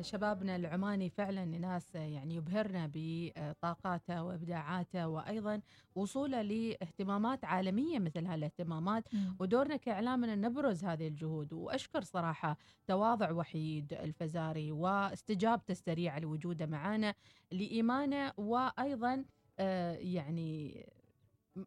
شبابنا 0.01 0.55
العماني 0.55 1.09
فعلا 1.09 1.45
ناس 1.45 1.95
آه، 1.95 1.99
يعني 1.99 2.35
يبهرنا 2.35 2.91
بطاقاته 2.93 4.23
وإبداعاته 4.23 5.07
وأيضا 5.07 5.61
وصوله 5.95 6.41
لاهتمامات 6.41 7.45
عالمية 7.45 7.99
مثل 7.99 8.25
هالاهتمامات. 8.25 9.03
ودورنا 9.39 9.75
كاعلام 9.77 10.23
ان 10.23 10.41
نبرز 10.41 10.83
هذه 10.85 11.07
الجهود. 11.07 11.53
وأشكر 11.53 12.01
صراحة 12.03 12.57
تواضع 12.87 13.31
وحيد 13.31 13.93
الفزاري 13.93 14.71
واستجابته 14.71 15.71
السريعة 15.71 16.19
لوجوده 16.19 16.65
معنا 16.65 17.13
لإيمانه 17.51 18.31
وأيضا 18.37 19.25
آه، 19.59 19.93
يعني 19.93 20.85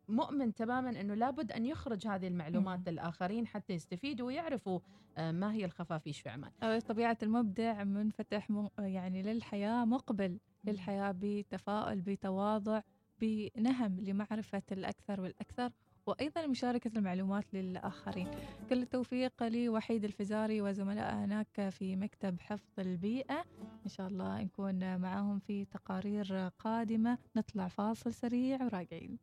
مؤمن 0.08 0.54
تماما 0.54 1.00
إنه 1.00 1.14
لابد 1.14 1.52
أن 1.52 1.66
يخرج 1.66 2.06
هذه 2.06 2.26
المعلومات 2.28 2.78
مم. 2.78 2.84
للآخرين 2.92 3.46
حتى 3.46 3.72
يستفيدوا 3.72 4.26
ويعرفوا 4.26 4.80
آه، 5.18 5.32
ما 5.32 5.52
هي 5.52 5.64
الخفافيش 5.64 6.20
في 6.20 6.28
عمان. 6.28 6.50
أو 6.62 6.78
طبيعة 6.78 7.18
المبدع 7.22 7.84
منفتح. 7.84 8.48
يعني 8.78 9.22
للحياة 9.22 9.84
مقبل 9.84 10.38
للحياة 10.64 11.14
بتفاؤل 11.20 12.00
بتواضع 12.00 12.82
بنهم 13.20 14.00
لمعرفة 14.00 14.62
الأكثر 14.72 15.20
والأكثر 15.20 15.70
وأيضا 16.06 16.46
مشاركة 16.46 16.90
المعلومات 16.98 17.54
للآخرين 17.54 18.28
كل 18.70 18.82
التوفيق 18.82 19.42
لوحيد 19.42 20.04
الفزاري 20.04 20.60
وزملاء 20.60 21.14
هناك 21.14 21.68
في 21.68 21.96
مكتب 21.96 22.40
حفظ 22.40 22.80
البيئة 22.80 23.44
إن 23.84 23.88
شاء 23.88 24.06
الله 24.06 24.42
نكون 24.42 24.96
معاهم 24.96 25.38
في 25.38 25.64
تقارير 25.64 26.50
قادمة 26.58 27.18
نطلع 27.36 27.68
فاصل 27.68 28.14
سريع 28.14 28.64
وراجعين 28.64 29.18